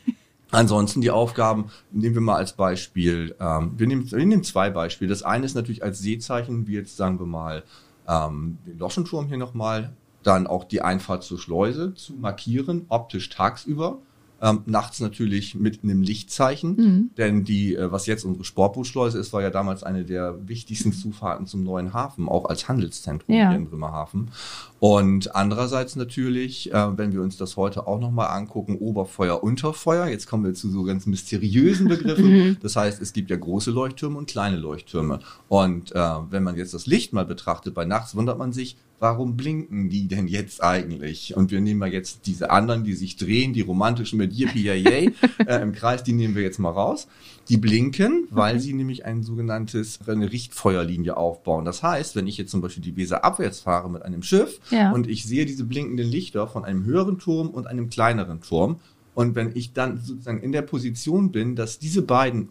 Ansonsten 0.51 1.01
die 1.01 1.11
Aufgaben, 1.11 1.65
nehmen 1.91 2.15
wir 2.15 2.21
mal 2.21 2.37
als 2.37 2.53
Beispiel, 2.53 3.35
ähm, 3.39 3.73
wir, 3.77 3.85
nehmen, 3.85 4.09
wir 4.11 4.25
nehmen 4.25 4.43
zwei 4.43 4.71
Beispiele. 4.71 5.09
Das 5.09 5.21
eine 5.21 5.45
ist 5.45 5.53
natürlich 5.53 5.83
als 5.83 5.99
Seezeichen, 5.99 6.65
wie 6.65 6.73
jetzt 6.73 6.97
sagen 6.97 7.19
wir 7.19 7.27
mal 7.27 7.63
ähm, 8.07 8.57
den 8.65 8.79
Loschenturm 8.79 9.27
hier 9.27 9.37
nochmal, 9.37 9.93
dann 10.23 10.47
auch 10.47 10.63
die 10.63 10.81
Einfahrt 10.81 11.23
zur 11.23 11.37
Schleuse 11.37 11.93
zu 11.93 12.13
markieren, 12.13 12.85
optisch 12.89 13.29
tagsüber. 13.29 13.99
Ähm, 14.41 14.61
nachts 14.65 14.99
natürlich 14.99 15.55
mit 15.55 15.83
einem 15.83 16.01
Lichtzeichen, 16.01 16.75
mhm. 16.75 17.09
denn 17.17 17.43
die, 17.43 17.75
äh, 17.75 17.91
was 17.91 18.05
jetzt 18.05 18.23
unsere 18.23 18.45
Sportbootschleuse 18.45 19.17
ist, 19.17 19.33
war 19.33 19.41
ja 19.41 19.49
damals 19.49 19.83
eine 19.83 20.05
der 20.05 20.47
wichtigsten 20.47 20.93
Zufahrten 20.93 21.45
zum 21.45 21.63
neuen 21.63 21.93
Hafen, 21.93 22.29
auch 22.29 22.45
als 22.45 22.69
Handelszentrum 22.69 23.35
ja. 23.35 23.49
hier 23.49 23.57
in 23.57 23.69
Bremerhaven. 23.69 24.31
Und 24.79 25.35
andererseits 25.35 25.97
natürlich, 25.97 26.73
äh, 26.73 26.97
wenn 26.97 27.11
wir 27.11 27.21
uns 27.21 27.35
das 27.35 27.57
heute 27.57 27.85
auch 27.85 27.99
nochmal 27.99 28.29
angucken, 28.29 28.77
Oberfeuer, 28.77 29.43
Unterfeuer. 29.43 30.07
Jetzt 30.07 30.27
kommen 30.27 30.45
wir 30.45 30.53
zu 30.53 30.69
so 30.69 30.83
ganz 30.83 31.05
mysteriösen 31.05 31.87
Begriffen. 31.89 32.29
Mhm. 32.29 32.57
das 32.61 32.75
heißt, 32.75 33.01
es 33.01 33.11
gibt 33.13 33.29
ja 33.29 33.35
große 33.35 33.71
Leuchttürme 33.71 34.17
und 34.17 34.29
kleine 34.29 34.55
Leuchttürme. 34.55 35.19
Und 35.49 35.93
äh, 35.93 35.99
wenn 36.29 36.43
man 36.43 36.55
jetzt 36.55 36.73
das 36.73 36.87
Licht 36.87 37.11
mal 37.11 37.25
betrachtet, 37.25 37.73
bei 37.73 37.85
nachts 37.85 38.15
wundert 38.15 38.37
man 38.37 38.53
sich, 38.53 38.77
warum 38.99 39.37
blinken 39.37 39.89
die 39.89 40.07
denn 40.07 40.27
jetzt 40.27 40.63
eigentlich? 40.63 41.35
Und 41.35 41.51
wir 41.51 41.61
nehmen 41.61 41.79
mal 41.79 41.91
jetzt 41.91 42.27
diese 42.27 42.51
anderen, 42.51 42.83
die 42.83 42.93
sich 42.93 43.15
drehen, 43.15 43.53
die 43.53 43.61
romantischen 43.61 44.17
mit 44.17 44.28
Yippie 44.31 44.63
Yay 44.63 45.13
äh, 45.45 45.61
im 45.61 45.73
Kreis, 45.73 46.03
die 46.03 46.13
nehmen 46.13 46.35
wir 46.35 46.43
jetzt 46.43 46.59
mal 46.59 46.71
raus. 46.71 47.07
Die 47.49 47.57
blinken, 47.57 48.27
weil 48.29 48.55
okay. 48.55 48.63
sie 48.63 48.73
nämlich 48.73 49.05
ein 49.05 49.23
sogenanntes, 49.23 49.99
eine 50.07 50.31
Richtfeuerlinie 50.31 51.17
aufbauen. 51.17 51.65
Das 51.65 51.81
heißt, 51.81 52.15
wenn 52.15 52.27
ich 52.27 52.37
jetzt 52.37 52.51
zum 52.51 52.61
Beispiel 52.61 52.83
die 52.83 52.95
Weser 52.95 53.23
abwärts 53.25 53.61
fahre 53.61 53.89
mit 53.89 54.03
einem 54.03 54.21
Schiff 54.21 54.59
ja. 54.69 54.91
und 54.91 55.07
ich 55.07 55.25
sehe 55.25 55.45
diese 55.45 55.63
blinkenden 55.63 56.07
Lichter 56.07 56.47
von 56.47 56.63
einem 56.63 56.85
höheren 56.85 57.17
Turm 57.17 57.49
und 57.49 57.67
einem 57.67 57.89
kleineren 57.89 58.41
Turm, 58.41 58.79
und 59.15 59.35
wenn 59.35 59.53
ich 59.53 59.73
dann 59.73 59.97
sozusagen 59.97 60.41
in 60.41 60.53
der 60.53 60.61
Position 60.61 61.31
bin, 61.33 61.57
dass 61.57 61.77
diese 61.77 62.03
beiden 62.03 62.49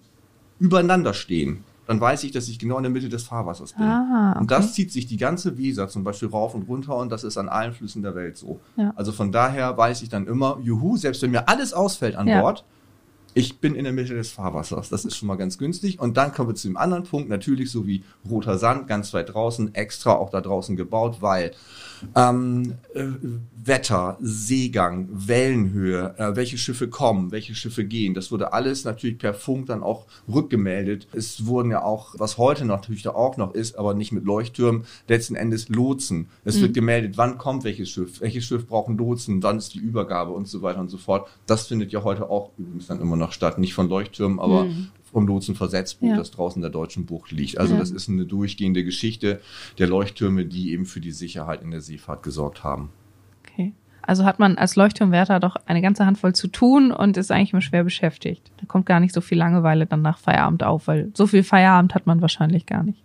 übereinander 0.58 1.14
stehen, 1.14 1.64
dann 1.88 2.02
weiß 2.02 2.22
ich, 2.24 2.32
dass 2.32 2.48
ich 2.48 2.58
genau 2.58 2.76
in 2.76 2.82
der 2.82 2.92
Mitte 2.92 3.08
des 3.08 3.22
Fahrwassers 3.22 3.72
bin. 3.72 3.86
Ah, 3.86 4.32
okay. 4.32 4.40
Und 4.40 4.50
das 4.50 4.74
zieht 4.74 4.92
sich 4.92 5.06
die 5.06 5.16
ganze 5.16 5.56
Weser 5.56 5.88
zum 5.88 6.04
Beispiel 6.04 6.28
rauf 6.28 6.54
und 6.54 6.68
runter 6.68 6.94
und 6.94 7.10
das 7.10 7.24
ist 7.24 7.38
an 7.38 7.48
allen 7.48 7.72
Flüssen 7.72 8.02
der 8.02 8.14
Welt 8.14 8.36
so. 8.36 8.60
Ja. 8.76 8.92
Also 8.94 9.10
von 9.10 9.32
daher 9.32 9.74
weiß 9.74 10.02
ich 10.02 10.10
dann 10.10 10.26
immer, 10.26 10.58
juhu, 10.62 10.98
selbst 10.98 11.22
wenn 11.22 11.30
mir 11.30 11.48
alles 11.48 11.72
ausfällt 11.72 12.14
an 12.14 12.28
ja. 12.28 12.42
Bord, 12.42 12.66
ich 13.34 13.58
bin 13.58 13.74
in 13.74 13.84
der 13.84 13.92
Mitte 13.92 14.14
des 14.14 14.30
Fahrwassers. 14.30 14.88
Das 14.88 15.04
ist 15.04 15.16
schon 15.16 15.28
mal 15.28 15.36
ganz 15.36 15.58
günstig. 15.58 16.00
Und 16.00 16.16
dann 16.16 16.32
kommen 16.32 16.50
wir 16.50 16.54
zu 16.54 16.68
dem 16.68 16.76
anderen 16.76 17.04
Punkt, 17.04 17.28
natürlich 17.28 17.70
so 17.70 17.86
wie 17.86 18.02
roter 18.28 18.58
Sand, 18.58 18.88
ganz 18.88 19.12
weit 19.14 19.32
draußen, 19.32 19.74
extra 19.74 20.14
auch 20.14 20.30
da 20.30 20.40
draußen 20.40 20.76
gebaut, 20.76 21.18
weil 21.20 21.52
ähm, 22.14 22.74
äh, 22.94 23.04
Wetter, 23.64 24.16
Seegang, 24.20 25.08
Wellenhöhe, 25.12 26.14
äh, 26.16 26.36
welche 26.36 26.58
Schiffe 26.58 26.88
kommen, 26.88 27.30
welche 27.30 27.54
Schiffe 27.54 27.84
gehen. 27.84 28.14
Das 28.14 28.30
wurde 28.32 28.52
alles 28.52 28.84
natürlich 28.84 29.18
per 29.18 29.34
Funk 29.34 29.66
dann 29.66 29.82
auch 29.82 30.06
rückgemeldet. 30.32 31.06
Es 31.12 31.46
wurden 31.46 31.70
ja 31.70 31.82
auch, 31.82 32.14
was 32.18 32.38
heute 32.38 32.64
natürlich 32.64 33.02
da 33.02 33.10
auch 33.10 33.36
noch 33.36 33.54
ist, 33.54 33.78
aber 33.78 33.94
nicht 33.94 34.12
mit 34.12 34.24
Leuchttürmen, 34.24 34.84
letzten 35.06 35.34
Endes 35.34 35.68
Lotsen. 35.68 36.28
Es 36.44 36.56
mhm. 36.56 36.62
wird 36.62 36.74
gemeldet, 36.74 37.16
wann 37.16 37.36
kommt 37.36 37.64
welches 37.64 37.90
Schiff, 37.90 38.20
welches 38.20 38.44
Schiff 38.44 38.66
brauchen 38.66 38.96
Lotsen, 38.96 39.42
wann 39.42 39.58
ist 39.58 39.74
die 39.74 39.78
Übergabe 39.78 40.32
und 40.32 40.48
so 40.48 40.62
weiter 40.62 40.80
und 40.80 40.88
so 40.88 40.98
fort. 40.98 41.28
Das 41.46 41.66
findet 41.66 41.92
ja 41.92 42.04
heute 42.04 42.30
auch 42.30 42.52
übrigens 42.58 42.86
dann 42.86 43.00
immer 43.00 43.16
noch 43.18 43.32
statt. 43.32 43.58
Nicht 43.58 43.74
von 43.74 43.88
Leuchttürmen, 43.88 44.40
aber 44.40 44.64
mhm 44.64 44.88
vom 45.12 45.26
Lotsenversetzboot, 45.26 46.10
ja. 46.10 46.16
das 46.16 46.30
draußen 46.30 46.60
in 46.60 46.62
der 46.62 46.70
deutschen 46.70 47.06
Bucht 47.06 47.32
liegt. 47.32 47.58
Also 47.58 47.74
ja. 47.74 47.80
das 47.80 47.90
ist 47.90 48.08
eine 48.08 48.24
durchgehende 48.24 48.84
Geschichte 48.84 49.40
der 49.78 49.88
Leuchttürme, 49.88 50.44
die 50.44 50.72
eben 50.72 50.86
für 50.86 51.00
die 51.00 51.12
Sicherheit 51.12 51.62
in 51.62 51.70
der 51.70 51.80
Seefahrt 51.80 52.22
gesorgt 52.22 52.64
haben. 52.64 52.90
Okay. 53.44 53.72
Also 54.02 54.24
hat 54.24 54.38
man 54.38 54.56
als 54.56 54.76
Leuchtturmwärter 54.76 55.40
doch 55.40 55.56
eine 55.66 55.82
ganze 55.82 56.06
Handvoll 56.06 56.34
zu 56.34 56.48
tun 56.48 56.92
und 56.92 57.16
ist 57.16 57.30
eigentlich 57.30 57.52
immer 57.52 57.62
schwer 57.62 57.84
beschäftigt. 57.84 58.50
Da 58.58 58.66
kommt 58.66 58.86
gar 58.86 59.00
nicht 59.00 59.14
so 59.14 59.20
viel 59.20 59.38
Langeweile 59.38 59.86
dann 59.86 60.02
nach 60.02 60.18
Feierabend 60.18 60.62
auf, 60.62 60.86
weil 60.86 61.10
so 61.14 61.26
viel 61.26 61.42
Feierabend 61.42 61.94
hat 61.94 62.06
man 62.06 62.20
wahrscheinlich 62.22 62.64
gar 62.64 62.82
nicht. 62.82 63.02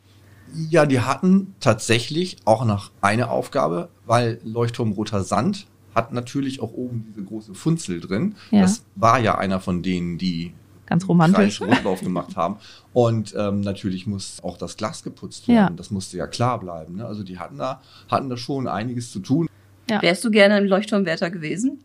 Ja, 0.70 0.86
die 0.86 1.00
hatten 1.00 1.56
tatsächlich 1.60 2.38
auch 2.46 2.64
noch 2.64 2.92
eine 3.02 3.32
Aufgabe, 3.32 3.90
weil 4.06 4.40
Leuchtturm 4.44 4.92
Roter 4.92 5.24
Sand 5.24 5.66
hat 5.96 6.14
natürlich 6.14 6.62
auch 6.62 6.74
oben 6.74 7.06
diese 7.08 7.24
große 7.24 7.54
Funzel 7.54 8.00
drin. 8.00 8.36
Ja. 8.52 8.62
Das 8.62 8.84
war 8.96 9.20
ja 9.20 9.38
einer 9.38 9.60
von 9.60 9.84
denen, 9.84 10.18
die 10.18 10.54
ganz 10.86 11.08
romantisch. 11.08 11.62
Rundlauf 11.62 12.02
gemacht 12.02 12.36
haben. 12.36 12.58
Und 12.94 13.34
ähm, 13.38 13.62
natürlich 13.62 14.06
muss 14.08 14.44
auch 14.44 14.58
das 14.58 14.78
Glas 14.78 15.04
geputzt 15.04 15.48
werden. 15.48 15.74
Ja. 15.74 15.76
Das 15.76 15.92
musste 15.92 16.18
ja 16.18 16.28
klar 16.28 16.60
bleiben. 16.60 16.98
Ne? 16.98 17.06
Also 17.06 17.24
die 17.24 17.40
hatten 17.40 17.58
da, 17.58 17.82
hatten 18.10 18.30
da 18.30 18.38
schon 18.38 18.68
einiges 18.68 19.12
zu 19.12 19.20
tun. 19.20 19.48
Ja. 19.90 20.02
Wärst 20.02 20.24
du 20.24 20.32
gerne 20.32 20.56
ein 20.56 20.66
Leuchtturmwärter 20.66 21.30
gewesen? 21.30 21.80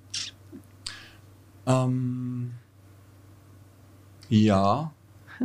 Ähm, 1.66 2.52
ja, 4.28 4.92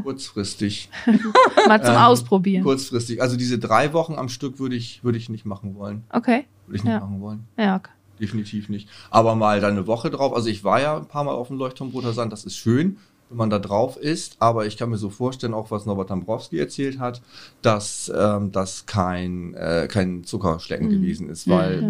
kurzfristig. 0.01 0.89
Mal 1.67 1.83
zum 1.83 1.95
ähm, 1.95 2.01
Ausprobieren. 2.01 2.63
Kurzfristig. 2.63 3.21
Also 3.21 3.37
diese 3.37 3.59
drei 3.59 3.93
Wochen 3.93 4.15
am 4.15 4.29
Stück 4.29 4.59
würde 4.59 4.75
ich, 4.75 5.03
würde 5.03 5.17
ich 5.17 5.29
nicht 5.29 5.45
machen 5.45 5.75
wollen. 5.75 6.03
Okay. 6.09 6.45
Würde 6.67 6.77
ich 6.77 6.83
nicht 6.83 6.93
ja. 6.93 6.99
machen 6.99 7.21
wollen. 7.21 7.47
Ja, 7.57 7.77
okay. 7.77 7.91
Definitiv 8.23 8.69
nicht. 8.69 8.87
Aber 9.09 9.35
mal 9.35 9.59
dann 9.59 9.71
eine 9.71 9.85
Woche 9.85 10.09
drauf. 10.09 10.33
Also 10.33 10.47
ich 10.47 10.63
war 10.63 10.79
ja 10.79 10.95
ein 10.95 11.07
paar 11.07 11.25
Mal 11.25 11.33
auf 11.33 11.49
dem 11.49 11.57
Leuchtturm 11.57 11.89
Roter 11.89 12.13
Sand. 12.13 12.31
Das 12.31 12.45
ist 12.45 12.55
schön 12.55 12.97
wenn 13.29 13.37
man 13.37 13.49
da 13.49 13.57
drauf 13.57 13.97
ist. 13.97 14.35
Aber 14.39 14.67
ich 14.67 14.77
kann 14.77 14.91
mir 14.91 14.97
so 14.97 15.09
vorstellen, 15.09 15.55
auch 15.55 15.71
was 15.71 15.87
Norbert 15.87 16.11
Dambrowski 16.11 16.59
erzählt 16.59 16.99
hat, 16.99 17.21
dass 17.63 18.11
ähm, 18.15 18.51
das 18.51 18.85
kein, 18.85 19.55
äh, 19.55 19.87
kein 19.89 20.23
Zuckerschlecken 20.23 20.87
mhm. 20.87 20.91
gewesen 20.91 21.29
ist, 21.29 21.49
weil 21.49 21.81
ja. 21.81 21.89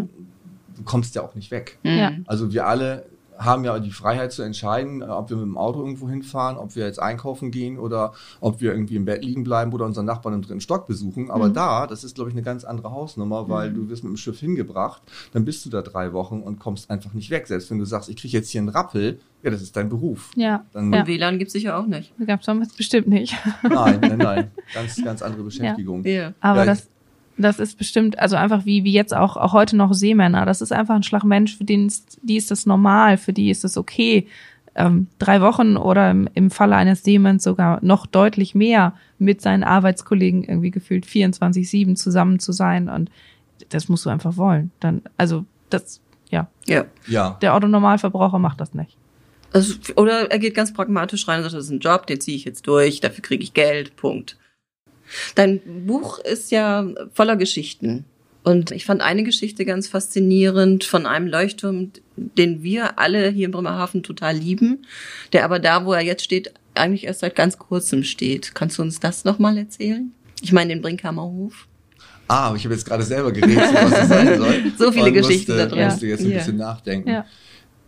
du 0.78 0.84
kommst 0.86 1.16
ja 1.16 1.22
auch 1.22 1.36
nicht 1.36 1.52
weg. 1.52 1.80
Ja. 1.84 2.14
Also 2.28 2.54
wir 2.54 2.66
alle 2.66 3.06
haben 3.46 3.64
ja 3.64 3.80
die 3.80 3.92
Freiheit 3.92 4.32
zu 4.32 4.42
entscheiden, 4.42 5.02
äh, 5.02 5.06
ob 5.06 5.30
wir 5.30 5.38
mit 5.38 5.46
dem 5.46 5.58
Auto 5.58 5.80
irgendwo 5.80 6.10
hinfahren, 6.10 6.58
ob 6.58 6.76
wir 6.76 6.86
jetzt 6.86 7.02
einkaufen 7.02 7.52
gehen 7.52 7.78
oder 7.78 8.14
ob 8.40 8.62
wir 8.62 8.72
irgendwie 8.72 8.96
im 8.96 9.06
Bett 9.06 9.24
liegen 9.24 9.44
bleiben 9.44 9.74
oder 9.74 9.86
unseren 9.86 10.06
Nachbarn 10.06 10.36
im 10.36 10.42
dritten 10.42 10.62
Stock 10.62 10.88
besuchen. 10.88 11.32
Aber 11.32 11.50
mhm. 11.50 11.54
da, 11.54 11.88
das 11.88 12.04
ist, 12.04 12.16
glaube 12.16 12.30
ich, 12.30 12.36
eine 12.36 12.44
ganz 12.44 12.64
andere 12.64 12.92
Hausnummer, 12.92 13.50
weil 13.50 13.72
mhm. 13.72 13.76
du 13.76 13.90
wirst 13.90 14.04
mit 14.04 14.12
dem 14.12 14.18
Schiff 14.18 14.40
hingebracht, 14.40 15.02
dann 15.32 15.46
bist 15.46 15.66
du 15.66 15.70
da 15.70 15.82
drei 15.82 16.14
Wochen 16.14 16.42
und 16.42 16.60
kommst 16.60 16.90
einfach 16.90 17.14
nicht 17.14 17.30
weg. 17.30 17.48
Selbst 17.48 17.70
wenn 17.72 17.80
du 17.80 17.86
sagst, 17.86 18.10
ich 18.10 18.16
kriege 18.16 18.38
jetzt 18.38 18.50
hier 18.50 18.62
einen 18.62 18.70
Rappel, 18.70 19.20
ja, 19.44 19.52
das 19.52 19.62
ist 19.62 19.76
dein 19.76 19.90
Beruf. 19.90 20.32
Ja. 20.36 20.66
Dann 20.72 20.94
ja. 20.94 21.06
WLAN 21.06 21.38
gibt 21.38 21.48
es 21.48 21.54
sicher 21.54 21.78
auch 21.78 21.86
nicht. 21.86 22.14
Gab 22.26 22.40
es 22.40 22.46
damals 22.46 22.74
bestimmt 22.74 23.10
nicht. 23.10 23.36
Nein, 23.62 24.00
nein, 24.02 24.18
nein. 24.18 24.52
Ganz, 24.74 25.04
ganz 25.04 25.22
andere 25.22 25.44
Beschäftigung. 25.44 26.04
Ja. 26.06 26.12
ja. 26.12 26.34
Aber 26.40 26.60
ja, 26.60 26.66
das, 26.66 26.90
das 27.44 27.60
ist 27.60 27.78
bestimmt, 27.78 28.20
also 28.20 28.36
einfach 28.36 28.66
wie, 28.66 28.84
wie 28.84 28.92
jetzt 28.92 29.14
auch, 29.14 29.38
auch 29.38 29.54
heute 29.54 29.76
noch 29.76 29.94
Seemänner. 29.94 30.46
Das 30.46 30.62
ist 30.62 30.72
einfach 30.72 30.96
ein 30.96 31.04
Schlag 31.04 31.24
Mensch, 31.24 31.58
für 31.58 31.64
den 31.64 31.88
ist, 31.88 32.20
die 32.22 32.38
ist 32.38 32.52
das 32.52 32.66
normal, 32.66 33.18
für 33.18 33.34
die 33.34 33.50
ist 33.50 33.64
das 33.64 33.78
okay. 33.78 34.28
Ähm, 34.76 35.08
drei 35.20 35.42
Wochen 35.42 35.78
oder 35.78 36.10
im, 36.10 36.28
im 36.34 36.50
Falle 36.50 36.76
eines 36.76 37.04
Seemanns 37.04 37.44
sogar 37.44 37.80
noch 37.84 38.08
deutlich 38.08 38.56
mehr 38.56 38.94
mit 39.20 39.42
seinen 39.42 39.64
Arbeitskollegen 39.64 40.44
irgendwie 40.44 40.72
gefühlt 40.72 41.06
24-7 41.06 41.96
zusammen 41.96 42.40
zu 42.40 42.52
sein. 42.52 42.90
Und 42.90 43.12
das 43.70 43.88
musst 43.88 44.06
du 44.06 44.10
einfach 44.10 44.36
wollen. 44.38 44.72
Dann, 44.80 45.04
also 45.18 45.46
das, 45.70 46.02
ja. 46.30 46.48
Ja. 46.66 46.86
ja. 47.08 47.38
Der 47.42 47.54
Autonormalverbraucher 47.54 48.40
macht 48.40 48.60
das 48.62 48.74
nicht. 48.74 48.98
Also, 49.54 49.76
oder 49.96 50.32
er 50.32 50.40
geht 50.40 50.56
ganz 50.56 50.74
pragmatisch 50.74 51.28
rein 51.28 51.38
und 51.38 51.44
sagt, 51.44 51.56
das 51.56 51.66
ist 51.66 51.72
ein 51.72 51.80
Job, 51.80 52.08
den 52.08 52.20
ziehe 52.20 52.36
ich 52.36 52.44
jetzt 52.44 52.66
durch, 52.66 53.00
dafür 53.02 53.22
kriege 53.22 53.44
ich 53.44 53.54
Geld, 53.54 53.96
Punkt. 53.96 54.36
Dein 55.36 55.62
Buch 55.86 56.20
ist 56.20 56.52
ja 56.52 56.88
voller 57.14 57.36
Geschichten. 57.36 58.06
Und 58.44 58.72
ich 58.72 58.86
fand 58.86 59.02
eine 59.02 59.24
Geschichte 59.24 59.64
ganz 59.64 59.88
faszinierend 59.88 60.84
von 60.84 61.06
einem 61.06 61.28
Leuchtturm, 61.28 61.92
den 62.18 62.62
wir 62.62 63.00
alle 63.00 63.30
hier 63.30 63.46
in 63.46 63.52
Bremerhaven 63.52 64.04
total 64.04 64.36
lieben, 64.36 64.86
der 65.32 65.46
aber 65.46 65.60
da, 65.60 65.86
wo 65.86 65.94
er 65.94 66.02
jetzt 66.02 66.24
steht, 66.24 66.54
eigentlich 66.76 67.06
erst 67.06 67.22
seit 67.22 67.36
ganz 67.36 67.58
kurzem 67.58 68.04
steht. 68.04 68.54
Kannst 68.54 68.78
du 68.78 68.82
uns 68.82 69.00
das 69.00 69.24
nochmal 69.24 69.58
erzählen? 69.58 70.12
Ich 70.42 70.52
meine 70.52 70.74
den 70.74 70.82
Brinkhammer 70.82 71.24
Hof. 71.24 71.68
Ah, 72.28 72.48
aber 72.48 72.58
ich 72.58 72.66
habe 72.66 72.74
jetzt 72.74 72.86
gerade 72.86 73.04
selber 73.04 73.32
geredet, 73.32 73.58
was 73.74 73.92
das 73.92 74.10
sein 74.10 74.38
soll. 74.38 74.74
so 74.78 74.92
viele 74.92 75.06
Und 75.08 75.14
Geschichten 75.14 75.54
musste, 75.54 75.70
da 75.70 75.76
drin. 75.76 75.86
musste 75.86 76.08
jetzt 76.08 76.22
ein 76.22 76.32
ja. 76.32 76.38
bisschen 76.38 76.58
nachdenken. 76.58 77.10
Ja. 77.10 77.26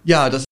ja, 0.05 0.29
das 0.29 0.45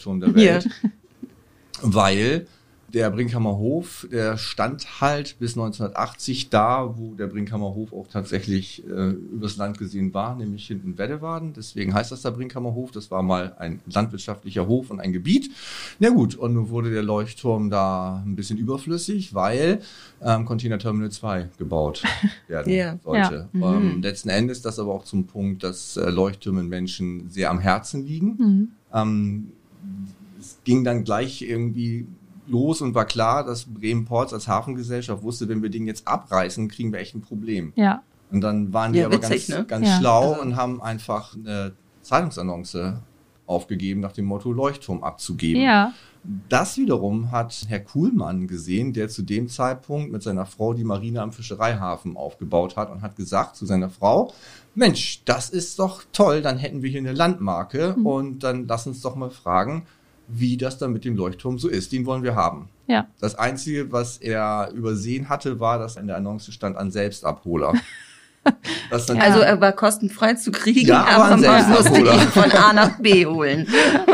Turm 0.00 0.20
der 0.20 0.34
Welt. 0.34 0.64
Ja 0.64 0.90
weil 1.84 2.46
der 2.92 3.10
Brinkhammer 3.10 3.56
Hof, 3.56 4.06
der 4.12 4.36
stand 4.38 5.00
halt 5.00 5.36
bis 5.40 5.54
1980 5.58 6.50
da, 6.50 6.94
wo 6.96 7.14
der 7.14 7.26
Brinkhammer 7.26 7.74
Hof 7.74 7.92
auch 7.92 8.06
tatsächlich 8.06 8.84
äh, 8.86 9.08
übers 9.10 9.56
Land 9.56 9.78
gesehen 9.78 10.14
war, 10.14 10.36
nämlich 10.36 10.68
hinten 10.68 10.96
Weddewaden. 10.96 11.54
Deswegen 11.54 11.92
heißt 11.92 12.12
das 12.12 12.22
der 12.22 12.30
Brinkhammer 12.30 12.72
Hof. 12.74 12.92
Das 12.92 13.10
war 13.10 13.24
mal 13.24 13.56
ein 13.58 13.80
landwirtschaftlicher 13.92 14.68
Hof 14.68 14.90
und 14.90 15.00
ein 15.00 15.12
Gebiet. 15.12 15.50
Na 15.98 16.10
gut, 16.10 16.36
und 16.36 16.54
nun 16.54 16.68
wurde 16.68 16.92
der 16.92 17.02
Leuchtturm 17.02 17.68
da 17.68 18.22
ein 18.24 18.36
bisschen 18.36 18.58
überflüssig, 18.58 19.34
weil 19.34 19.80
ähm, 20.22 20.44
Container 20.44 20.78
Terminal 20.78 21.10
2 21.10 21.48
gebaut 21.58 22.04
werden 22.46 22.72
Ja. 22.72 22.96
sollte. 23.02 23.48
Ja. 23.54 23.76
Ähm, 23.76 24.02
letzten 24.02 24.28
Endes 24.28 24.62
das 24.62 24.78
aber 24.78 24.94
auch 24.94 25.04
zum 25.04 25.26
Punkt, 25.26 25.64
dass 25.64 25.96
äh, 25.96 26.10
Leuchttürme 26.10 26.62
Menschen 26.62 27.28
sehr 27.28 27.50
am 27.50 27.58
Herzen 27.58 28.06
liegen. 28.06 28.36
Mhm. 28.38 28.68
Ähm, 28.92 29.52
ging 30.64 30.84
dann 30.84 31.04
gleich 31.04 31.42
irgendwie 31.42 32.06
los 32.46 32.80
und 32.82 32.94
war 32.94 33.04
klar, 33.06 33.44
dass 33.44 33.64
Bremen 33.64 34.04
Ports 34.04 34.32
als 34.34 34.48
Hafengesellschaft 34.48 35.22
wusste, 35.22 35.48
wenn 35.48 35.62
wir 35.62 35.70
den 35.70 35.86
jetzt 35.86 36.06
abreißen, 36.06 36.68
kriegen 36.68 36.92
wir 36.92 36.98
echt 37.00 37.14
ein 37.14 37.22
Problem. 37.22 37.72
Ja. 37.76 38.02
Und 38.30 38.40
dann 38.40 38.72
waren 38.72 38.92
die 38.92 38.98
Ja, 38.98 39.06
aber 39.06 39.16
witzig, 39.16 39.46
ganz, 39.46 39.48
ne? 39.48 39.64
ganz 39.66 39.86
Ja. 39.88 39.98
schlau 39.98 40.30
Also- 40.32 40.42
und 40.42 40.56
haben 40.56 40.82
einfach 40.82 41.34
eine 41.36 41.72
Zeitungsannonce 42.02 42.98
aufgegeben, 43.46 44.00
nach 44.00 44.12
dem 44.12 44.24
Motto 44.24 44.52
Leuchtturm 44.52 45.02
abzugeben. 45.02 45.62
Ja. 45.62 45.92
Das 46.48 46.78
wiederum 46.78 47.30
hat 47.32 47.66
Herr 47.68 47.80
Kuhlmann 47.80 48.46
gesehen, 48.48 48.94
der 48.94 49.10
zu 49.10 49.22
dem 49.22 49.48
Zeitpunkt 49.48 50.10
mit 50.10 50.22
seiner 50.22 50.46
Frau 50.46 50.72
die 50.72 50.84
Marine 50.84 51.20
am 51.20 51.32
Fischereihafen 51.32 52.16
aufgebaut 52.16 52.76
hat 52.76 52.90
und 52.90 53.02
hat 53.02 53.16
gesagt 53.16 53.56
zu 53.56 53.66
seiner 53.66 53.90
Frau, 53.90 54.32
Mensch, 54.74 55.22
das 55.26 55.50
ist 55.50 55.78
doch 55.78 56.02
toll, 56.12 56.40
dann 56.40 56.56
hätten 56.56 56.82
wir 56.82 56.88
hier 56.90 57.00
eine 57.00 57.12
Landmarke 57.12 57.94
Mhm. 57.98 58.06
und 58.06 58.38
dann 58.42 58.66
lass 58.66 58.86
uns 58.86 59.02
doch 59.02 59.16
mal 59.16 59.28
fragen, 59.30 59.82
wie 60.28 60.56
das 60.56 60.78
dann 60.78 60.92
mit 60.92 61.04
dem 61.04 61.16
Leuchtturm 61.16 61.58
so 61.58 61.68
ist. 61.68 61.92
Den 61.92 62.06
wollen 62.06 62.22
wir 62.22 62.34
haben. 62.34 62.68
Ja. 62.86 63.08
Das 63.20 63.34
Einzige, 63.34 63.92
was 63.92 64.18
er 64.18 64.70
übersehen 64.74 65.28
hatte, 65.28 65.60
war, 65.60 65.78
dass 65.78 65.96
in 65.96 66.06
der 66.06 66.16
Annonce 66.16 66.52
stand 66.52 66.76
an 66.76 66.90
Selbstabholer. 66.90 67.74
Das 68.90 69.06
dann 69.06 69.20
Also 69.20 69.40
er 69.40 69.60
war 69.60 69.72
kostenfrei 69.72 70.34
zu 70.34 70.50
kriegen, 70.52 70.88
Ja, 70.88 71.04
aber 71.04 71.36
man 71.36 71.70
musste 71.70 72.00
ihn 72.00 72.28
von 72.28 72.50
A 72.52 72.72
nach 72.72 72.98
B 72.98 73.26
holen. 73.26 73.66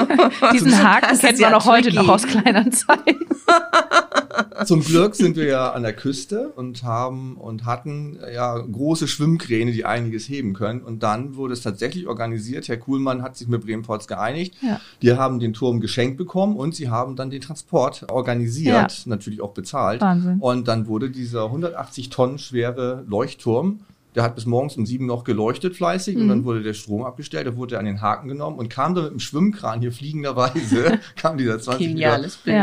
Diesen 0.52 0.82
Haken 0.82 1.18
kennt 1.18 1.32
ist 1.34 1.40
man 1.40 1.50
ja 1.50 1.56
auch 1.56 1.66
heute 1.66 1.92
noch 1.94 2.08
aus 2.08 2.26
Kleinanzeigen. 2.26 3.26
Zum 4.64 4.82
Glück 4.82 5.14
sind 5.14 5.36
wir 5.36 5.46
ja 5.46 5.72
an 5.72 5.82
der 5.82 5.92
Küste 5.92 6.48
und 6.50 6.82
haben 6.82 7.36
und 7.36 7.64
hatten 7.64 8.18
ja 8.32 8.58
große 8.58 9.08
Schwimmkräne, 9.08 9.72
die 9.72 9.84
einiges 9.84 10.28
heben 10.28 10.54
können. 10.54 10.82
Und 10.82 11.02
dann 11.02 11.36
wurde 11.36 11.54
es 11.54 11.62
tatsächlich 11.62 12.06
organisiert. 12.06 12.68
Herr 12.68 12.76
Kuhlmann 12.76 13.22
hat 13.22 13.36
sich 13.36 13.48
mit 13.48 13.64
Bremen-Ports 13.64 14.06
geeinigt. 14.06 14.56
Ja. 14.62 14.80
Die 15.02 15.12
haben 15.12 15.40
den 15.40 15.52
Turm 15.52 15.80
geschenkt 15.80 16.16
bekommen 16.16 16.56
und 16.56 16.74
sie 16.74 16.88
haben 16.90 17.16
dann 17.16 17.30
den 17.30 17.40
Transport 17.40 18.06
organisiert, 18.10 19.02
natürlich 19.06 19.40
auch 19.40 19.52
bezahlt. 19.52 20.00
Wahnsinn. 20.00 20.38
Und 20.40 20.68
dann 20.68 20.86
wurde 20.86 21.10
dieser 21.10 21.46
180 21.46 22.10
Tonnen 22.10 22.38
schwere 22.38 23.04
Leuchtturm 23.06 23.80
der 24.14 24.22
hat 24.24 24.34
bis 24.34 24.44
morgens 24.46 24.76
um 24.76 24.86
sieben 24.86 25.06
noch 25.06 25.24
geleuchtet 25.24 25.76
fleißig 25.76 26.16
und 26.16 26.24
Mhm. 26.24 26.28
dann 26.28 26.44
wurde 26.44 26.62
der 26.62 26.74
Strom 26.74 27.04
abgestellt, 27.04 27.46
da 27.46 27.56
wurde 27.56 27.76
er 27.76 27.78
an 27.78 27.84
den 27.86 28.00
Haken 28.00 28.28
genommen 28.28 28.58
und 28.58 28.68
kam 28.68 28.94
dann 28.94 29.04
mit 29.04 29.12
dem 29.12 29.20
Schwimmkran 29.20 29.80
hier 29.80 29.92
fliegenderweise, 29.92 30.98
kam 31.16 31.38
dieser 31.38 31.58
20 31.60 31.80
Meter. 31.94 32.00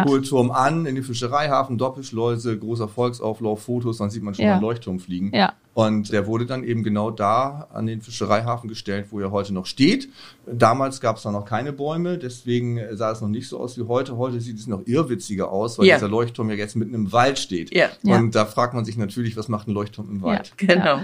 Hohlturm 0.05 0.51
an, 0.51 0.85
in 0.85 0.95
den 0.95 1.03
Fischereihafen, 1.03 1.77
Doppelschleuse, 1.77 2.57
großer 2.57 2.87
Volksauflauf, 2.87 3.61
Fotos, 3.63 3.97
dann 3.97 4.09
sieht 4.09 4.23
man 4.23 4.33
schon 4.33 4.43
Ja. 4.45 4.51
mal 4.51 4.55
einen 4.57 4.63
Leuchtturm 4.63 4.99
fliegen. 4.99 5.31
Ja. 5.33 5.53
Und 5.77 6.11
der 6.11 6.25
wurde 6.25 6.47
dann 6.47 6.63
eben 6.63 6.81
genau 6.81 7.11
da 7.11 7.67
an 7.71 7.85
den 7.85 8.01
Fischereihafen 8.01 8.67
gestellt, 8.67 9.09
wo 9.11 9.19
er 9.19 9.29
heute 9.29 9.53
noch 9.53 9.67
steht. 9.67 10.09
Damals 10.51 11.01
gab 11.01 11.17
es 11.17 11.21
da 11.21 11.31
noch 11.31 11.45
keine 11.45 11.71
Bäume, 11.71 12.17
deswegen 12.17 12.79
sah 12.93 13.11
es 13.11 13.21
noch 13.21 13.27
nicht 13.27 13.47
so 13.47 13.59
aus 13.59 13.77
wie 13.77 13.83
heute. 13.83 14.17
Heute 14.17 14.41
sieht 14.41 14.57
es 14.57 14.65
noch 14.65 14.81
irrwitziger 14.87 15.51
aus, 15.51 15.77
weil 15.77 15.85
Ja. 15.85 15.97
dieser 15.97 16.07
Leuchtturm 16.09 16.49
ja 16.49 16.55
jetzt 16.55 16.75
mitten 16.75 16.95
im 16.95 17.11
Wald 17.11 17.37
steht. 17.37 17.71
Ja, 17.75 17.89
Ja. 18.01 18.15
Und 18.17 18.33
da 18.33 18.45
fragt 18.45 18.73
man 18.73 18.85
sich 18.85 18.97
natürlich, 18.97 19.37
was 19.37 19.49
macht 19.49 19.67
ein 19.67 19.71
Leuchtturm 19.75 20.09
im 20.09 20.23
Wald? 20.23 20.51
genau. 20.57 21.01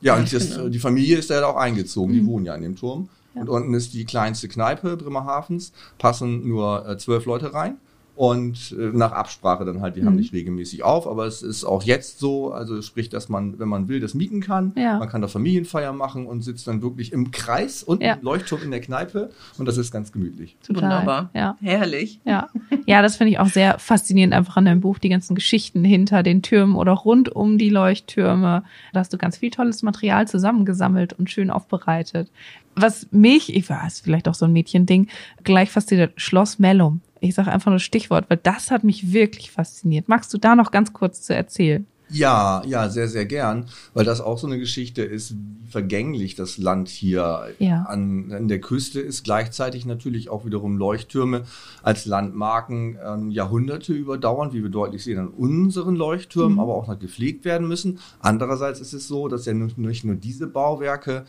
Ja, 0.00 0.16
und 0.16 0.32
das, 0.32 0.54
Genau. 0.56 0.68
die 0.70 0.78
Familie 0.78 1.18
ist 1.18 1.28
da 1.28 1.40
ja 1.40 1.46
auch 1.46 1.56
eingezogen, 1.56 2.14
die 2.14 2.22
Mhm. 2.22 2.26
wohnen 2.26 2.46
ja 2.46 2.54
in 2.54 2.62
dem 2.62 2.76
Turm. 2.76 3.10
Ja. 3.34 3.42
Und 3.42 3.50
unten 3.50 3.74
ist 3.74 3.92
die 3.92 4.06
kleinste 4.06 4.48
Kneipe 4.48 4.96
Bremerhavens, 4.96 5.74
passen 5.98 6.48
nur 6.48 6.88
äh, 6.88 6.96
zwölf 6.96 7.26
Leute 7.26 7.52
rein. 7.52 7.76
Und 8.16 8.76
äh, 8.78 8.90
nach 8.96 9.10
Absprache 9.10 9.64
dann 9.64 9.80
halt, 9.80 9.96
die 9.96 10.04
haben 10.04 10.12
Mhm. 10.12 10.20
nicht 10.20 10.32
regelmäßig 10.32 10.84
auf, 10.84 11.08
aber 11.08 11.26
es 11.26 11.42
ist 11.42 11.64
auch 11.64 11.82
jetzt 11.82 12.20
so, 12.20 12.52
also 12.52 12.80
sprich, 12.80 13.08
dass 13.08 13.28
man, 13.28 13.58
wenn 13.58 13.68
man 13.68 13.88
will, 13.88 13.98
das 13.98 14.14
mieten 14.14 14.40
kann. 14.40 14.72
Ja. 14.76 14.98
Man 15.00 15.08
kann 15.08 15.20
da 15.20 15.26
Familienfeier 15.26 15.92
machen 15.92 16.26
und 16.26 16.42
sitzt 16.42 16.68
dann 16.68 16.80
wirklich 16.80 17.12
im 17.12 17.32
Kreis 17.32 17.82
und 17.82 18.00
Ja. 18.02 18.14
im 18.14 18.22
Leuchtturm 18.22 18.62
in 18.62 18.70
der 18.70 18.80
Kneipe 18.80 19.30
und 19.58 19.66
das 19.66 19.78
ist 19.78 19.90
ganz 19.90 20.12
gemütlich. 20.12 20.56
Total. 20.64 20.82
Wunderbar. 20.82 21.30
Ja. 21.34 21.56
Herrlich. 21.60 22.20
Ja, 22.24 22.48
ja, 22.86 23.02
das 23.02 23.16
finde 23.16 23.32
ich 23.32 23.38
auch 23.40 23.48
sehr 23.48 23.80
faszinierend 23.80 24.32
einfach 24.32 24.56
an 24.56 24.66
deinem 24.66 24.80
Buch, 24.80 24.98
die 25.00 25.08
ganzen 25.08 25.34
Geschichten 25.34 25.84
hinter 25.84 26.22
den 26.22 26.42
Türmen 26.42 26.76
oder 26.76 26.92
rund 26.92 27.34
um 27.34 27.58
die 27.58 27.70
Leuchttürme. 27.70 28.62
Da 28.92 29.00
hast 29.00 29.12
du 29.12 29.18
ganz 29.18 29.38
viel 29.38 29.50
tolles 29.50 29.82
Material 29.82 30.28
zusammengesammelt 30.28 31.14
und 31.14 31.30
schön 31.30 31.50
aufbereitet. 31.50 32.30
Was 32.76 33.08
mich, 33.12 33.54
ich 33.54 33.68
weiß, 33.68 34.00
vielleicht 34.00 34.28
auch 34.28 34.34
so 34.34 34.44
ein 34.46 34.52
Mädchending, 34.52 35.08
gleich 35.42 35.70
fasziniert, 35.70 36.12
Schloss 36.16 36.58
Mellum. 36.58 37.00
Ich 37.24 37.34
sage 37.34 37.50
einfach 37.50 37.70
nur 37.70 37.80
Stichwort, 37.80 38.26
weil 38.28 38.38
das 38.42 38.70
hat 38.70 38.84
mich 38.84 39.12
wirklich 39.12 39.50
fasziniert. 39.50 40.08
Magst 40.08 40.32
du 40.34 40.38
da 40.38 40.54
noch 40.54 40.70
ganz 40.70 40.92
kurz 40.92 41.22
zu 41.22 41.34
erzählen? 41.34 41.86
Ja, 42.10 42.62
ja, 42.66 42.90
sehr, 42.90 43.08
sehr 43.08 43.24
gern, 43.24 43.64
weil 43.94 44.04
das 44.04 44.20
auch 44.20 44.36
so 44.38 44.46
eine 44.46 44.58
Geschichte 44.58 45.02
ist, 45.02 45.34
wie 45.34 45.66
vergänglich 45.70 46.34
das 46.34 46.58
Land 46.58 46.88
hier 46.90 47.48
Ja. 47.58 47.84
an, 47.84 48.30
an 48.30 48.46
der 48.46 48.60
Küste 48.60 49.00
ist. 49.00 49.24
Gleichzeitig 49.24 49.86
natürlich 49.86 50.28
auch 50.28 50.44
wiederum 50.44 50.76
Leuchttürme 50.76 51.44
als 51.82 52.04
Landmarken 52.04 52.98
ähm, 53.04 53.30
Jahrhunderte 53.30 53.94
überdauern, 53.94 54.52
wie 54.52 54.62
wir 54.62 54.68
deutlich 54.70 55.02
sehen 55.02 55.18
an 55.18 55.28
unseren 55.28 55.96
Leuchttürmen, 55.96 56.52
Mhm. 56.54 56.60
aber 56.60 56.74
auch 56.74 56.86
noch 56.86 56.98
gepflegt 56.98 57.46
werden 57.46 57.66
müssen. 57.66 57.98
Andererseits 58.20 58.80
ist 58.80 58.92
es 58.92 59.08
so, 59.08 59.26
dass 59.28 59.46
ja 59.46 59.54
nicht 59.54 59.78
nicht 59.78 60.04
nur 60.04 60.14
diese 60.16 60.46
Bauwerke 60.46 61.24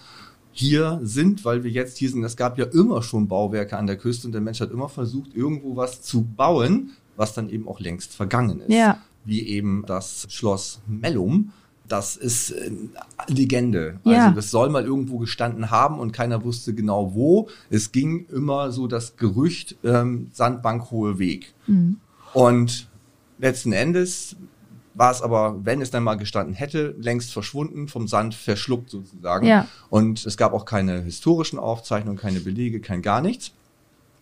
hier 0.58 1.00
sind, 1.04 1.44
weil 1.44 1.64
wir 1.66 1.72
jetzt 1.72 1.98
hier 1.98 2.10
sind. 2.10 2.24
Es 2.24 2.38
gab 2.38 2.58
ja 2.58 2.66
immer 2.66 3.04
schon 3.04 3.28
Bauwerke 3.28 3.78
an 3.78 3.88
der 3.88 3.98
Küste 3.98 4.26
und 4.26 4.32
der 4.32 4.40
Mensch 4.42 4.62
hat 4.62 4.72
immer 4.72 4.88
versucht, 4.88 5.36
irgendwo 5.36 5.76
was 5.76 6.02
zu 6.02 6.22
bauen, 6.24 6.92
was 7.18 7.34
dann 7.34 7.50
eben 7.50 7.68
auch 7.68 7.80
längst 7.82 8.16
vergangen 8.16 8.62
ist 8.62 8.70
Ja. 8.74 9.00
wie 9.26 9.42
eben 9.48 9.84
das 9.86 10.26
Schloss 10.30 10.80
Mellum. 10.88 11.52
Das 11.88 12.16
ist 12.16 12.52
äh, 12.52 12.72
Legende. 13.28 14.00
Ja. 14.06 14.26
Also 14.28 14.36
das 14.38 14.50
soll 14.50 14.70
mal 14.70 14.86
irgendwo 14.86 15.18
gestanden 15.20 15.72
haben 15.72 16.00
und 16.00 16.14
keiner 16.14 16.44
wusste 16.44 16.74
genau 16.74 17.14
wo. 17.14 17.50
Es 17.70 17.92
ging 17.92 18.26
immer 18.34 18.72
so 18.72 18.88
das 18.88 19.18
Gerücht 19.18 19.76
ähm, 19.84 20.30
Sandbank 20.32 20.90
Hohe 20.90 21.20
Weg. 21.20 21.54
Mhm. 21.68 21.98
Und 22.34 22.88
letzten 23.40 23.74
Endes 23.74 24.36
war 24.96 25.12
es 25.12 25.22
aber, 25.22 25.64
wenn 25.64 25.82
es 25.82 25.92
dann 25.92 26.04
mal 26.04 26.16
gestanden 26.16 26.56
hätte, 26.56 26.96
längst 26.98 27.32
verschwunden, 27.32 27.88
vom 27.88 28.08
Sand 28.08 28.34
verschluckt 28.34 28.90
sozusagen. 28.90 29.46
Ja. 29.46 29.68
Und 29.90 30.26
es 30.26 30.38
gab 30.38 30.54
auch 30.54 30.66
keine 30.66 31.02
historischen 31.02 31.60
Aufzeichnungen, 31.60 32.18
keine 32.18 32.40
Belege, 32.40 32.80
kein 32.80 33.02
gar 33.02 33.22
nichts. 33.22 33.52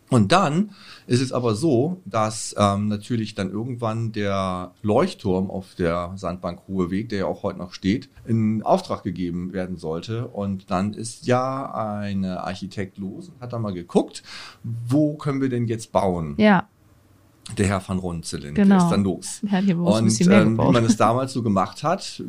Und 0.09 0.31
dann 0.31 0.71
ist 1.07 1.21
es 1.21 1.31
aber 1.31 1.55
so, 1.55 2.01
dass 2.05 2.53
ähm, 2.57 2.87
natürlich 2.87 3.33
dann 3.33 3.49
irgendwann 3.49 4.11
der 4.11 4.71
Leuchtturm 4.83 5.49
auf 5.49 5.73
der 5.75 6.11
Sandbank 6.15 6.61
Ruheweg, 6.67 7.09
der 7.09 7.19
ja 7.19 7.25
auch 7.25 7.41
heute 7.41 7.57
noch 7.57 7.73
steht, 7.73 8.09
in 8.25 8.61
Auftrag 8.61 9.01
gegeben 9.01 9.53
werden 9.53 9.77
sollte. 9.77 10.27
Und 10.27 10.69
dann 10.69 10.93
ist 10.93 11.25
ja 11.25 11.73
ein 11.73 12.25
Architekt 12.25 12.99
los 12.99 13.29
und 13.29 13.41
hat 13.41 13.53
dann 13.53 13.63
mal 13.63 13.73
geguckt, 13.73 14.21
wo 14.63 15.15
können 15.15 15.41
wir 15.41 15.49
denn 15.49 15.67
jetzt 15.67 15.91
bauen? 15.91 16.35
Ja, 16.37 16.67
Der 17.57 17.67
Herr 17.67 17.83
van 17.85 17.99
Ronzelin, 17.99 18.55
Genau. 18.55 18.75
der 18.77 18.85
ist 18.85 18.89
dann 18.91 19.03
los. 19.03 19.41
er 19.45 19.51
hat 19.51 19.63
hier 19.65 19.77
Und 19.77 20.21
ähm, 20.21 20.57
wie 20.57 20.71
man 20.71 20.85
es 20.85 20.95
damals 20.95 21.33
so 21.33 21.43
gemacht 21.43 21.83
hat, 21.83 22.23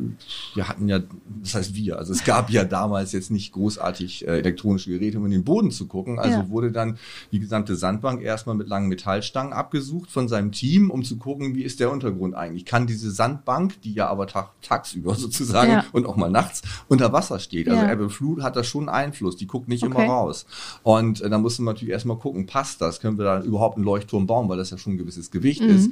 wir 0.55 0.67
hatten 0.67 0.89
ja, 0.89 0.99
das 1.41 1.55
heißt 1.55 1.73
wir, 1.73 1.97
also 1.97 2.11
es 2.11 2.25
gab 2.25 2.49
ja 2.49 2.65
damals 2.65 3.13
jetzt 3.13 3.31
nicht 3.31 3.53
großartig 3.53 4.27
äh, 4.27 4.39
elektronische 4.39 4.89
Geräte, 4.89 5.17
um 5.17 5.25
in 5.25 5.31
den 5.31 5.45
Boden 5.45 5.71
zu 5.71 5.87
gucken. 5.87 6.19
Also 6.19 6.39
Ja. 6.39 6.49
wurde 6.49 6.71
dann 6.73 6.97
die 7.31 7.39
gesamte 7.39 7.77
Sandbank 7.77 8.21
erstmal 8.21 8.55
mit 8.57 8.67
langen 8.67 8.89
Metallstangen 8.89 9.53
abgesucht 9.53 10.11
von 10.11 10.27
seinem 10.27 10.51
Team, 10.51 10.91
um 10.91 11.01
zu 11.03 11.15
gucken, 11.17 11.55
wie 11.55 11.63
ist 11.63 11.79
der 11.79 11.91
Untergrund 11.91 12.35
eigentlich. 12.35 12.65
Kann 12.65 12.85
diese 12.85 13.09
Sandbank, 13.09 13.81
die 13.83 13.93
ja 13.93 14.07
aber 14.09 14.27
tag, 14.27 14.49
tagsüber 14.61 15.15
sozusagen 15.15 15.71
Ja. 15.71 15.85
und 15.93 16.05
auch 16.07 16.17
mal 16.17 16.29
nachts 16.29 16.61
unter 16.89 17.13
Wasser 17.13 17.39
steht. 17.39 17.69
Also 17.69 17.83
Ja. 17.83 17.91
Ebbe 17.91 18.09
Flut 18.09 18.43
hat 18.43 18.57
da 18.57 18.65
schon 18.65 18.89
Einfluss, 18.89 19.37
die 19.37 19.47
guckt 19.47 19.69
nicht 19.69 19.83
Okay. 19.85 19.93
immer 20.03 20.11
raus. 20.13 20.45
Und 20.83 21.21
äh, 21.21 21.29
da 21.29 21.37
musste 21.37 21.61
man 21.61 21.73
natürlich 21.75 21.93
erstmal 21.93 22.17
gucken, 22.17 22.45
passt 22.47 22.81
das? 22.81 22.99
Können 22.99 23.17
wir 23.17 23.23
da 23.23 23.41
überhaupt 23.41 23.77
einen 23.77 23.85
Leuchtturm 23.85 24.27
bauen, 24.27 24.49
weil 24.49 24.57
das 24.57 24.71
ja 24.71 24.77
schon 24.77 24.97
gewisses 25.05 25.31
Gewicht 25.31 25.61
Mhm. 25.61 25.69
ist. 25.69 25.89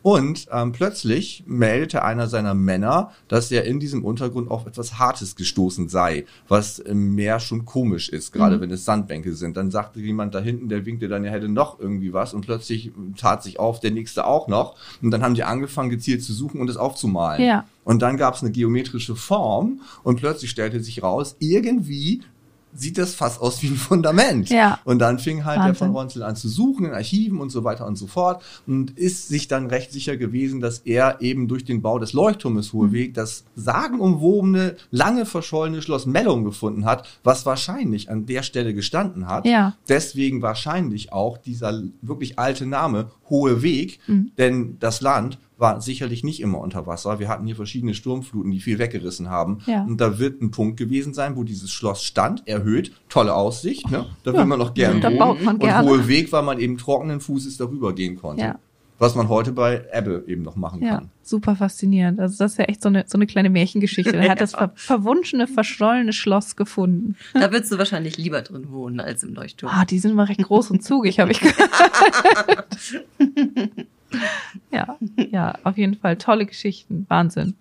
Und 0.00 0.46
ähm, 0.52 0.70
plötzlich 0.70 1.42
meldete 1.46 2.04
einer 2.04 2.28
seiner 2.28 2.54
Männer, 2.54 3.10
dass 3.26 3.50
er 3.50 3.64
in 3.64 3.80
diesem 3.80 4.04
Untergrund 4.04 4.48
auf 4.48 4.64
etwas 4.64 4.98
Hartes 5.00 5.34
gestoßen 5.34 5.88
sei, 5.88 6.24
was 6.46 6.78
im 6.78 7.16
Meer 7.16 7.40
schon 7.40 7.64
komisch 7.64 8.08
ist, 8.08 8.32
gerade 8.32 8.56
Mhm. 8.56 8.60
wenn 8.60 8.70
es 8.70 8.84
Sandbänke 8.84 9.34
sind. 9.34 9.56
Dann 9.56 9.72
sagte 9.72 9.98
jemand 10.00 10.34
da 10.36 10.40
hinten, 10.40 10.68
der 10.68 10.86
winkte 10.86 11.08
dann, 11.08 11.24
er 11.24 11.32
hätte 11.32 11.48
noch 11.48 11.80
irgendwie 11.80 12.12
was 12.12 12.32
und 12.32 12.42
plötzlich 12.42 12.92
tat 13.16 13.42
sich 13.42 13.58
auf, 13.58 13.80
der 13.80 13.90
nächste 13.90 14.24
auch 14.24 14.46
noch. 14.46 14.76
Und 15.02 15.10
dann 15.10 15.22
haben 15.22 15.34
die 15.34 15.42
angefangen, 15.42 15.90
gezielt 15.90 16.22
zu 16.22 16.32
suchen 16.32 16.60
und 16.60 16.70
es 16.70 16.76
aufzumalen. 16.76 17.44
Ja. 17.44 17.64
Und 17.84 18.00
dann 18.02 18.16
gab 18.16 18.34
es 18.34 18.42
eine 18.42 18.52
geometrische 18.52 19.16
Form 19.16 19.80
und 20.04 20.16
plötzlich 20.20 20.50
stellte 20.50 20.80
sich 20.80 21.02
raus, 21.02 21.34
irgendwie 21.40 22.22
sieht 22.74 22.98
das 22.98 23.14
fast 23.14 23.40
aus 23.40 23.62
wie 23.62 23.68
ein 23.68 23.76
Fundament. 23.76 24.50
Ja. 24.50 24.78
Und 24.84 24.98
dann 25.00 25.18
fing 25.18 25.44
halt 25.44 25.58
der 25.64 25.74
von 25.74 25.88
Wahnsinn. 25.88 25.96
Ronzel 25.96 26.22
an 26.22 26.36
zu 26.36 26.48
suchen 26.48 26.86
in 26.86 26.92
Archiven 26.92 27.40
und 27.40 27.50
so 27.50 27.64
weiter 27.64 27.86
und 27.86 27.96
so 27.96 28.06
fort 28.06 28.42
und 28.66 28.90
ist 28.98 29.28
sich 29.28 29.48
dann 29.48 29.66
recht 29.66 29.90
sicher 29.92 30.16
gewesen, 30.16 30.60
dass 30.60 30.78
er 30.80 31.20
eben 31.20 31.48
durch 31.48 31.64
den 31.64 31.82
Bau 31.82 31.98
des 31.98 32.12
Leuchtturmes 32.12 32.72
Mhm. 32.72 32.78
Hoheweg 32.78 33.14
das 33.14 33.44
sagenumwobene, 33.56 34.76
lange 34.90 35.26
verschollene 35.26 35.82
Schloss 35.82 36.06
Mellung 36.06 36.44
gefunden 36.44 36.84
hat, 36.84 37.06
was 37.24 37.46
wahrscheinlich 37.46 38.10
an 38.10 38.26
der 38.26 38.42
Stelle 38.42 38.74
gestanden 38.74 39.26
hat. 39.28 39.46
Ja. 39.46 39.74
Deswegen 39.88 40.42
wahrscheinlich 40.42 41.12
auch 41.12 41.38
dieser 41.38 41.82
wirklich 42.02 42.38
alte 42.38 42.66
Name 42.66 43.10
Hohe 43.30 43.62
Weg, 43.62 43.98
Mhm. 44.06 44.30
denn 44.38 44.76
das 44.80 45.00
Land 45.00 45.38
war 45.58 45.80
sicherlich 45.80 46.22
nicht 46.24 46.40
immer 46.40 46.58
unter 46.60 46.86
Wasser. 46.86 47.18
Wir 47.18 47.28
hatten 47.28 47.44
hier 47.46 47.56
verschiedene 47.56 47.92
Sturmfluten, 47.94 48.50
die 48.52 48.60
viel 48.60 48.78
weggerissen 48.78 49.28
haben. 49.28 49.58
Ja. 49.66 49.82
Und 49.82 50.00
da 50.00 50.18
wird 50.18 50.40
ein 50.40 50.50
Punkt 50.52 50.76
gewesen 50.78 51.14
sein, 51.14 51.36
wo 51.36 51.42
dieses 51.44 51.70
Schloss 51.72 52.02
stand, 52.04 52.46
erhöht, 52.46 52.92
tolle 53.08 53.34
Aussicht, 53.34 53.90
ne? 53.90 54.06
Da 54.22 54.30
Ja. 54.32 54.38
will 54.38 54.44
man 54.46 54.58
noch 54.60 54.72
gern 54.74 55.00
Da 55.00 55.08
wohnen. 55.08 55.18
baut 55.18 55.42
man 55.42 55.56
Und 55.56 55.62
gerne. 55.62 55.88
hohe 55.88 56.06
Weg, 56.08 56.30
weil 56.32 56.42
man 56.44 56.60
eben 56.60 56.78
trockenen 56.78 57.20
Fußes 57.20 57.56
darüber 57.56 57.92
gehen 57.94 58.16
konnte. 58.16 58.42
Ja. 58.44 58.58
Was 59.00 59.14
man 59.14 59.28
heute 59.28 59.52
bei 59.52 59.84
Ebbe 59.92 60.24
eben 60.26 60.42
noch 60.42 60.56
machen 60.56 60.82
Ja, 60.82 60.96
kann. 60.96 61.10
super 61.22 61.54
faszinierend. 61.54 62.18
Also 62.18 62.36
das 62.38 62.52
ist 62.52 62.58
ja 62.58 62.64
echt 62.64 62.82
so 62.82 62.88
eine, 62.88 63.04
so 63.06 63.16
eine 63.16 63.26
kleine 63.28 63.48
Märchengeschichte. 63.48 64.16
Er 64.16 64.30
hat 64.30 64.40
das 64.40 64.52
ver 64.54 64.72
verwunschene, 64.74 65.46
verschollene 65.46 66.12
Schloss 66.12 66.56
gefunden. 66.56 67.14
Da 67.34 67.52
würdest 67.52 67.70
du 67.70 67.78
wahrscheinlich 67.78 68.16
lieber 68.16 68.42
drin 68.42 68.70
wohnen 68.72 68.98
als 68.98 69.22
im 69.22 69.34
Leuchtturm. 69.34 69.70
Ah, 69.72 69.84
die 69.84 70.00
sind 70.00 70.10
immer 70.12 70.28
recht 70.28 70.42
groß 70.42 70.72
und 70.72 70.82
zugig, 70.82 71.20
habe 71.20 71.30
ich 71.30 71.38
gehört. 71.40 72.76
ja, 74.72 74.98
ja, 75.16 75.58
auf 75.64 75.76
jeden 75.76 75.96
Fall 75.96 76.16
tolle 76.16 76.46
Geschichten. 76.46 77.06
Wahnsinn. 77.08 77.54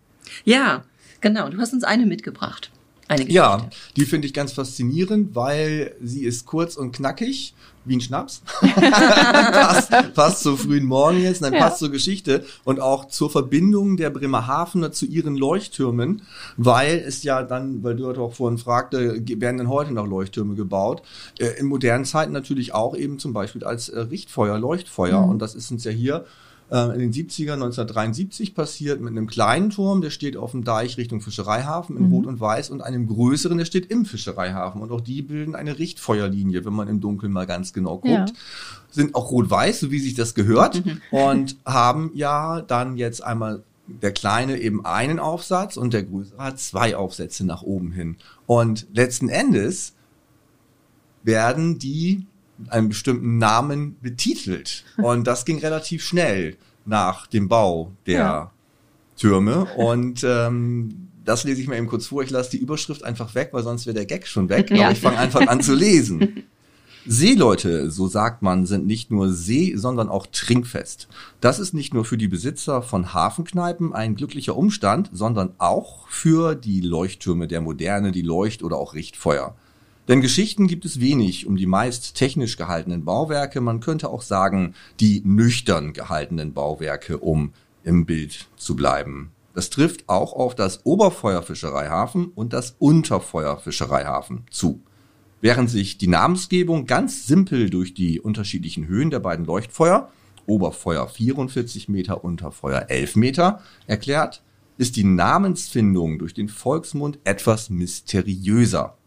Ja, 0.44 0.84
genau. 1.22 1.50
Du 1.50 1.58
hast 1.58 1.74
uns 1.74 1.84
eine 1.84 2.06
mitgebracht. 2.06 2.72
Eine 3.08 3.20
Geschichte. 3.20 3.36
Ja, 3.36 3.70
die 3.96 4.06
finde 4.06 4.28
ich 4.28 4.34
ganz 4.34 4.54
faszinierend, 4.54 5.36
weil 5.36 5.96
sie 6.02 6.26
ist 6.26 6.46
kurz 6.46 6.76
und 6.76 6.92
knackig, 6.92 7.54
wie 7.88 7.98
ein 7.98 8.02
Schnaps. 8.02 8.42
passt, 8.76 9.92
passt 10.14 10.44
zur 10.44 10.58
frühen 10.58 10.86
Morgen 10.86 11.22
jetzt, 11.22 11.42
nein, 11.42 11.54
Ja. 11.54 11.60
passt 11.60 11.80
zur 11.80 11.90
Geschichte 11.90 12.46
und 12.64 12.80
auch 12.80 13.06
zur 13.06 13.30
Verbindung 13.30 13.98
der 13.98 14.10
Bremerhavener 14.10 14.92
zu 14.92 15.06
ihren 15.06 15.36
Leuchttürmen, 15.36 16.22
weil 16.58 17.04
es 17.06 17.24
ja 17.24 17.44
dann, 17.44 17.84
weil 17.84 17.96
du 17.96 18.04
dort 18.04 18.18
auch 18.18 18.34
vorhin 18.34 18.58
fragte, 18.58 19.22
werden 19.40 19.58
denn 19.58 19.70
heute 19.70 19.94
noch 19.94 20.08
Leuchttürme 20.08 20.56
gebaut? 20.56 21.02
Äh, 21.40 21.60
in 21.60 21.68
modernen 21.68 22.06
Zeiten 22.06 22.34
natürlich 22.34 22.74
auch 22.74 22.96
eben 22.96 23.20
zum 23.20 23.34
Beispiel 23.34 23.64
als 23.64 23.90
äh, 23.90 24.00
Richtfeuer, 24.00 24.58
Leuchtfeuer. 24.60 25.22
Mhm. 25.24 25.30
Und 25.30 25.40
das 25.40 25.56
ist 25.56 25.72
uns 25.72 25.84
ja 25.84 25.92
hier 25.92 26.26
äh, 26.70 26.94
in 26.94 27.00
den 27.00 27.14
70er, 27.14 27.54
1973 27.54 28.54
passiert 28.54 29.00
mit 29.00 29.12
einem 29.12 29.28
kleinen 29.28 29.70
Turm, 29.70 30.02
der 30.02 30.10
steht 30.10 30.36
auf 30.36 30.52
dem 30.52 30.64
Deich 30.64 30.98
Richtung 30.98 31.22
Fischereihafen 31.22 31.96
in 31.98 32.08
Mhm. 32.08 32.12
Rot 32.14 32.26
und 32.26 32.40
Weiß 32.40 32.70
und 32.70 32.82
einem 32.82 33.08
größeren, 33.08 33.58
der 33.58 33.66
steht 33.66 33.90
im 33.90 34.06
Fischereihafen. 34.06 34.82
Und 34.82 34.92
auch 34.92 35.02
die 35.02 35.22
bilden 35.22 35.56
eine 35.56 35.80
Richtfeuerlinie, 35.80 36.66
wenn 36.66 36.74
man 36.74 36.88
im 36.88 37.00
Dunkeln 37.00 37.32
mal 37.32 37.46
ganz 37.46 37.74
genau 37.74 37.96
guckt. 37.98 38.08
Ja. 38.08 38.26
Sind 38.90 39.16
auch 39.16 39.32
rot-weiß, 39.32 39.80
so 39.80 39.92
wie 39.92 40.00
sich 40.00 40.16
das 40.16 40.34
gehört. 40.34 40.82
und 41.12 41.58
haben 41.66 42.12
ja 42.14 42.62
dann 42.62 42.98
jetzt 42.98 43.24
einmal 43.24 43.64
der 43.88 44.12
kleine 44.12 44.60
eben 44.60 44.86
einen 44.86 45.20
Aufsatz 45.20 45.78
und 45.78 45.94
der 45.94 46.04
größere 46.04 46.38
hat 46.44 46.60
zwei 46.60 46.98
Aufsätze 46.98 47.46
nach 47.46 47.62
oben 47.62 47.92
hin. 47.94 48.18
Und 48.46 48.88
letzten 48.94 49.30
Endes 49.30 49.94
werden 51.24 51.80
die 51.80 52.26
einem 52.70 52.90
bestimmten 52.90 53.38
Namen 53.38 53.98
betitelt. 54.02 54.84
Und 54.98 55.26
das 55.28 55.46
ging 55.46 55.60
relativ 55.60 56.04
schnell 56.04 56.58
nach 56.86 57.28
dem 57.28 57.48
Bau 57.48 57.92
der 58.06 58.18
Ja. 58.20 58.52
Türme. 59.18 59.66
Und 59.76 60.24
ähm, 60.24 61.10
das 61.26 61.44
lese 61.44 61.62
ich 61.62 61.68
mal 61.68 61.78
eben 61.78 61.88
kurz 61.88 62.08
vor. 62.08 62.24
Ich 62.24 62.30
lasse 62.30 62.52
die 62.52 62.58
Überschrift 62.58 63.04
einfach 63.04 63.36
weg, 63.36 63.50
weil 63.52 63.64
sonst 63.64 63.86
wäre 63.86 63.96
der 63.96 64.06
Gag 64.06 64.28
schon 64.28 64.48
weg. 64.50 64.70
Ja. 64.72 64.86
Aber 64.86 64.92
ich 64.94 65.02
fange 65.02 65.18
einfach 65.18 65.46
an 65.48 65.62
zu 65.62 65.74
lesen. 65.74 66.44
Seeleute, 67.10 67.90
so 67.90 68.08
sagt 68.08 68.42
man, 68.42 68.66
sind 68.66 68.86
nicht 68.86 69.12
nur 69.12 69.32
see, 69.32 69.74
sondern 69.78 70.10
auch 70.10 70.28
trinkfest. 70.28 71.08
Das 71.40 71.58
ist 71.58 71.74
nicht 71.74 71.94
nur 71.94 72.04
für 72.04 72.18
die 72.18 72.28
Besitzer 72.28 72.82
von 72.82 73.14
Hafenkneipen 73.14 73.94
ein 73.94 74.16
glücklicher 74.16 74.58
Umstand, 74.58 75.10
sondern 75.14 75.54
auch 75.58 76.10
für 76.10 76.54
die 76.54 76.82
Leuchttürme 76.82 77.48
der 77.48 77.62
Moderne, 77.62 78.12
die 78.12 78.24
Leucht- 78.24 78.62
oder 78.62 78.76
auch 78.76 78.94
Richtfeuer. 78.94 79.56
Denn 80.08 80.22
Geschichten 80.22 80.68
gibt 80.68 80.86
es 80.86 81.02
wenig 81.02 81.48
um 81.48 81.58
die 81.58 81.66
meist 81.66 82.16
technisch 82.16 82.56
gehaltenen 82.56 83.04
Bauwerke, 83.04 83.60
man 83.60 83.82
könnte 83.82 84.10
auch 84.10 84.22
sagen, 84.22 84.74
die 85.00 85.22
nüchtern 85.26 85.92
gehaltenen 85.92 86.54
Bauwerke, 86.54 87.18
um 87.18 87.52
im 87.84 88.06
Bild 88.06 88.48
zu 88.56 88.76
bleiben. 88.76 89.32
Das 89.54 89.70
trifft 89.70 90.08
auch 90.08 90.34
auf 90.34 90.56
das 90.56 90.86
Oberfeuerfischereihafen 90.86 92.28
und 92.28 92.54
das 92.54 92.76
Unterfeuerfischereihafen 92.80 94.46
zu. 94.50 94.82
Während 95.42 95.70
sich 95.70 95.98
die 95.98 96.08
Namensgebung 96.08 96.86
ganz 96.86 97.28
simpel 97.28 97.70
durch 97.70 97.94
die 97.94 98.22
unterschiedlichen 98.22 98.88
Höhen 98.88 99.10
der 99.10 99.20
beiden 99.20 99.46
Leuchtfeuer, 99.46 100.12
Oberfeuer 100.46 101.08
44 101.08 101.90
Meter, 101.90 102.24
Unterfeuer 102.24 102.86
11 102.88 103.16
Meter, 103.18 103.62
erklärt, 103.88 104.42
ist 104.78 104.96
die 104.96 105.04
Namensfindung 105.04 106.20
durch 106.20 106.34
den 106.34 106.50
Volksmund 106.50 107.20
etwas 107.24 107.70
mysteriöser. 107.70 108.98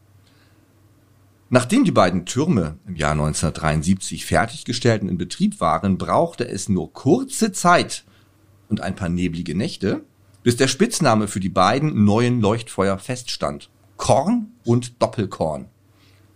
Nachdem 1.52 1.82
die 1.82 1.90
beiden 1.90 2.26
Türme 2.26 2.78
im 2.86 2.94
Jahr 2.94 3.10
1973 3.10 4.24
fertiggestellt 4.24 5.02
und 5.02 5.08
in 5.08 5.18
Betrieb 5.18 5.60
waren, 5.60 5.98
brauchte 5.98 6.48
es 6.48 6.68
nur 6.68 6.92
kurze 6.92 7.50
Zeit 7.50 8.04
und 8.68 8.80
ein 8.82 8.94
paar 8.94 9.08
neblige 9.08 9.56
Nächte, 9.56 10.04
bis 10.44 10.56
der 10.56 10.68
Spitzname 10.68 11.26
für 11.26 11.40
die 11.40 11.48
beiden 11.48 12.04
neuen 12.04 12.40
Leuchtfeuer 12.40 12.98
feststand. 12.98 13.68
Korn 13.96 14.52
und 14.64 15.02
Doppelkorn. 15.02 15.66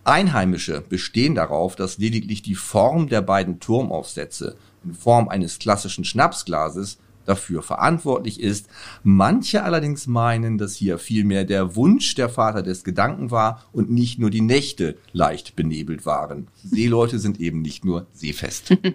Einheimische 0.02 0.80
bestehen 0.80 1.36
darauf, 1.36 1.76
dass 1.76 1.98
lediglich 1.98 2.42
die 2.42 2.56
Form 2.56 3.08
der 3.08 3.22
beiden 3.22 3.60
Turmaufsätze 3.60 4.56
in 4.84 4.94
Form 4.94 5.28
eines 5.28 5.60
klassischen 5.60 6.04
Schnapsglases 6.04 6.98
dafür 7.24 7.62
verantwortlich 7.62 8.40
ist. 8.40 8.68
Manche 9.02 9.62
allerdings 9.62 10.06
meinen, 10.06 10.58
dass 10.58 10.74
hier 10.74 10.98
vielmehr 10.98 11.44
der 11.44 11.76
Wunsch 11.76 12.14
der 12.14 12.28
Vater 12.28 12.62
des 12.62 12.84
Gedanken 12.84 13.30
war 13.30 13.64
und 13.72 13.90
nicht 13.90 14.18
nur 14.18 14.30
die 14.30 14.40
Nächte 14.40 14.96
leicht 15.12 15.56
benebelt 15.56 16.06
waren. 16.06 16.48
Seeleute 16.62 17.18
sind 17.18 17.40
eben 17.40 17.62
nicht 17.62 17.84
nur 17.84 18.06
seefest. 18.12 18.76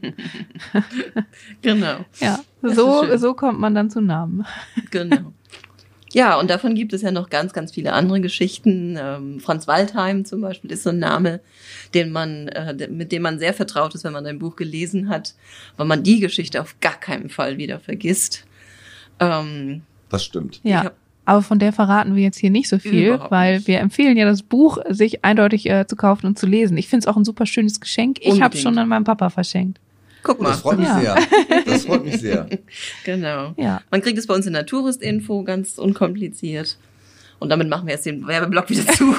Genau. 1.62 2.06
Ja, 2.20 2.40
so, 2.62 3.04
so 3.18 3.34
kommt 3.34 3.60
man 3.60 3.76
dann 3.76 3.90
zu 3.90 4.02
Namen. 4.02 4.46
Genau. 4.92 5.34
Ja, 6.14 6.40
und 6.40 6.50
davon 6.50 6.74
gibt 6.76 6.94
es 6.94 7.02
ja 7.02 7.12
noch 7.12 7.30
ganz, 7.30 7.54
ganz 7.54 7.72
viele 7.74 7.94
andere 7.94 8.20
Geschichten. 8.20 8.98
Ähm, 9.00 9.40
Franz 9.40 9.68
Waldheim 9.68 10.26
zum 10.26 10.42
Beispiel 10.42 10.72
ist 10.72 10.84
so 10.84 10.90
ein 10.90 11.00
Name, 11.00 11.40
den 11.94 12.12
man, 12.12 12.48
äh, 12.48 12.88
mit 12.90 13.12
dem 13.12 13.22
man 13.22 13.38
sehr 13.40 13.54
vertraut 13.54 13.94
ist, 13.94 14.04
wenn 14.04 14.14
man 14.14 14.26
ein 14.26 14.40
Buch 14.40 14.56
gelesen 14.56 15.10
hat, 15.10 15.36
weil 15.78 15.86
man 15.86 16.04
die 16.04 16.20
Geschichte 16.20 16.62
auf 16.62 16.76
gar 16.82 17.00
keinen 17.00 17.30
Fall 17.30 17.58
wieder 17.58 17.80
vergisst. 17.80 18.46
Ähm, 19.20 19.84
Das 20.10 20.24
stimmt. 20.24 20.60
Ja. 20.64 20.92
Aber 21.26 21.44
von 21.44 21.60
der 21.60 21.74
verraten 21.74 22.16
wir 22.16 22.24
jetzt 22.24 22.40
hier 22.40 22.50
nicht 22.50 22.68
so 22.70 22.80
viel, 22.80 23.10
Überhaupt 23.10 23.30
weil 23.30 23.58
nicht. 23.58 23.68
wir 23.68 23.80
empfehlen 23.80 24.18
ja 24.18 24.26
das 24.26 24.42
Buch, 24.42 24.80
sich 24.90 25.24
eindeutig 25.24 25.70
äh, 25.70 25.86
zu 25.86 25.96
kaufen 25.96 26.26
und 26.26 26.40
zu 26.40 26.48
lesen. 26.48 26.76
Ich 26.76 26.88
finde 26.88 27.04
es 27.04 27.08
auch 27.08 27.18
ein 27.18 27.26
super 27.26 27.46
schönes 27.46 27.80
Geschenk. 27.80 28.18
Ich 28.22 28.42
habe 28.42 28.58
schon 28.58 28.80
an 28.80 28.88
meinem 28.88 29.04
Papa 29.04 29.30
verschenkt. 29.30 29.80
Guck 30.24 30.42
mal. 30.42 30.50
Das 30.50 30.62
freut 30.62 30.80
mich 30.80 30.88
Ja. 30.88 31.00
sehr. 31.00 31.16
Das 31.66 31.86
freut 31.86 32.04
mich 32.06 32.20
sehr. 32.20 32.48
Genau. 33.06 33.54
Ja. 33.58 33.82
Man 33.92 34.02
kriegt 34.02 34.18
es 34.18 34.28
bei 34.28 34.34
uns 34.36 34.46
in 34.48 34.54
der 34.54 34.66
Touristinfo 34.66 35.44
ganz 35.44 35.78
unkompliziert. 35.78 36.78
Und 37.40 37.50
damit 37.50 37.70
machen 37.70 37.88
wir 37.88 37.94
jetzt 37.94 38.06
den 38.06 38.28
Werbeblock 38.28 38.70
wieder 38.70 38.86
zu. 38.88 39.14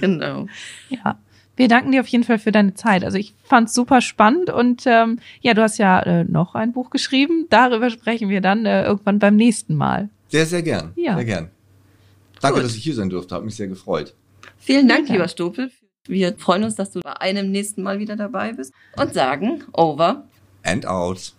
genau. 0.00 0.46
Ja. 0.88 1.18
Wir 1.58 1.68
danken 1.68 1.92
dir 1.92 2.00
auf 2.00 2.08
jeden 2.08 2.24
Fall 2.24 2.38
für 2.38 2.52
deine 2.52 2.74
Zeit. 2.74 3.02
Also 3.04 3.16
ich 3.16 3.34
fand's 3.44 3.72
super 3.72 4.02
spannend 4.02 4.50
und 4.50 4.82
ähm, 4.86 5.20
ja, 5.40 5.54
du 5.54 5.62
hast 5.62 5.78
ja 5.78 6.00
äh, 6.02 6.24
noch 6.24 6.54
ein 6.54 6.72
Buch 6.72 6.90
geschrieben. 6.90 7.46
Darüber 7.48 7.88
sprechen 7.88 8.28
wir 8.28 8.42
dann 8.42 8.66
äh, 8.66 8.84
irgendwann 8.84 9.18
beim 9.18 9.36
nächsten 9.36 9.74
Mal. 9.74 10.10
Sehr, 10.28 10.44
sehr 10.44 10.62
gern. 10.62 10.92
Ja. 10.96 11.14
Sehr 11.14 11.24
gern. 11.24 11.50
Danke, 12.42 12.56
Gut. 12.58 12.64
dass 12.66 12.76
ich 12.76 12.82
hier 12.82 12.94
sein 12.94 13.08
durfte. 13.08 13.34
Hat 13.34 13.44
mich 13.44 13.56
sehr 13.56 13.68
gefreut. 13.68 14.12
Vielen 14.58 14.86
Dank, 14.88 15.08
Ja. 15.08 15.14
lieber 15.14 15.28
Stopel. 15.28 15.70
Wir 16.08 16.36
freuen 16.36 16.64
uns, 16.64 16.74
dass 16.74 16.90
du 16.90 17.00
bei 17.00 17.20
einem 17.20 17.50
nächsten 17.50 17.82
Mal 17.82 17.98
wieder 17.98 18.16
dabei 18.16 18.52
bist 18.52 18.72
und 18.96 19.14
sagen 19.14 19.64
over. 19.72 20.24
And 20.62 20.86
out. 20.86 21.32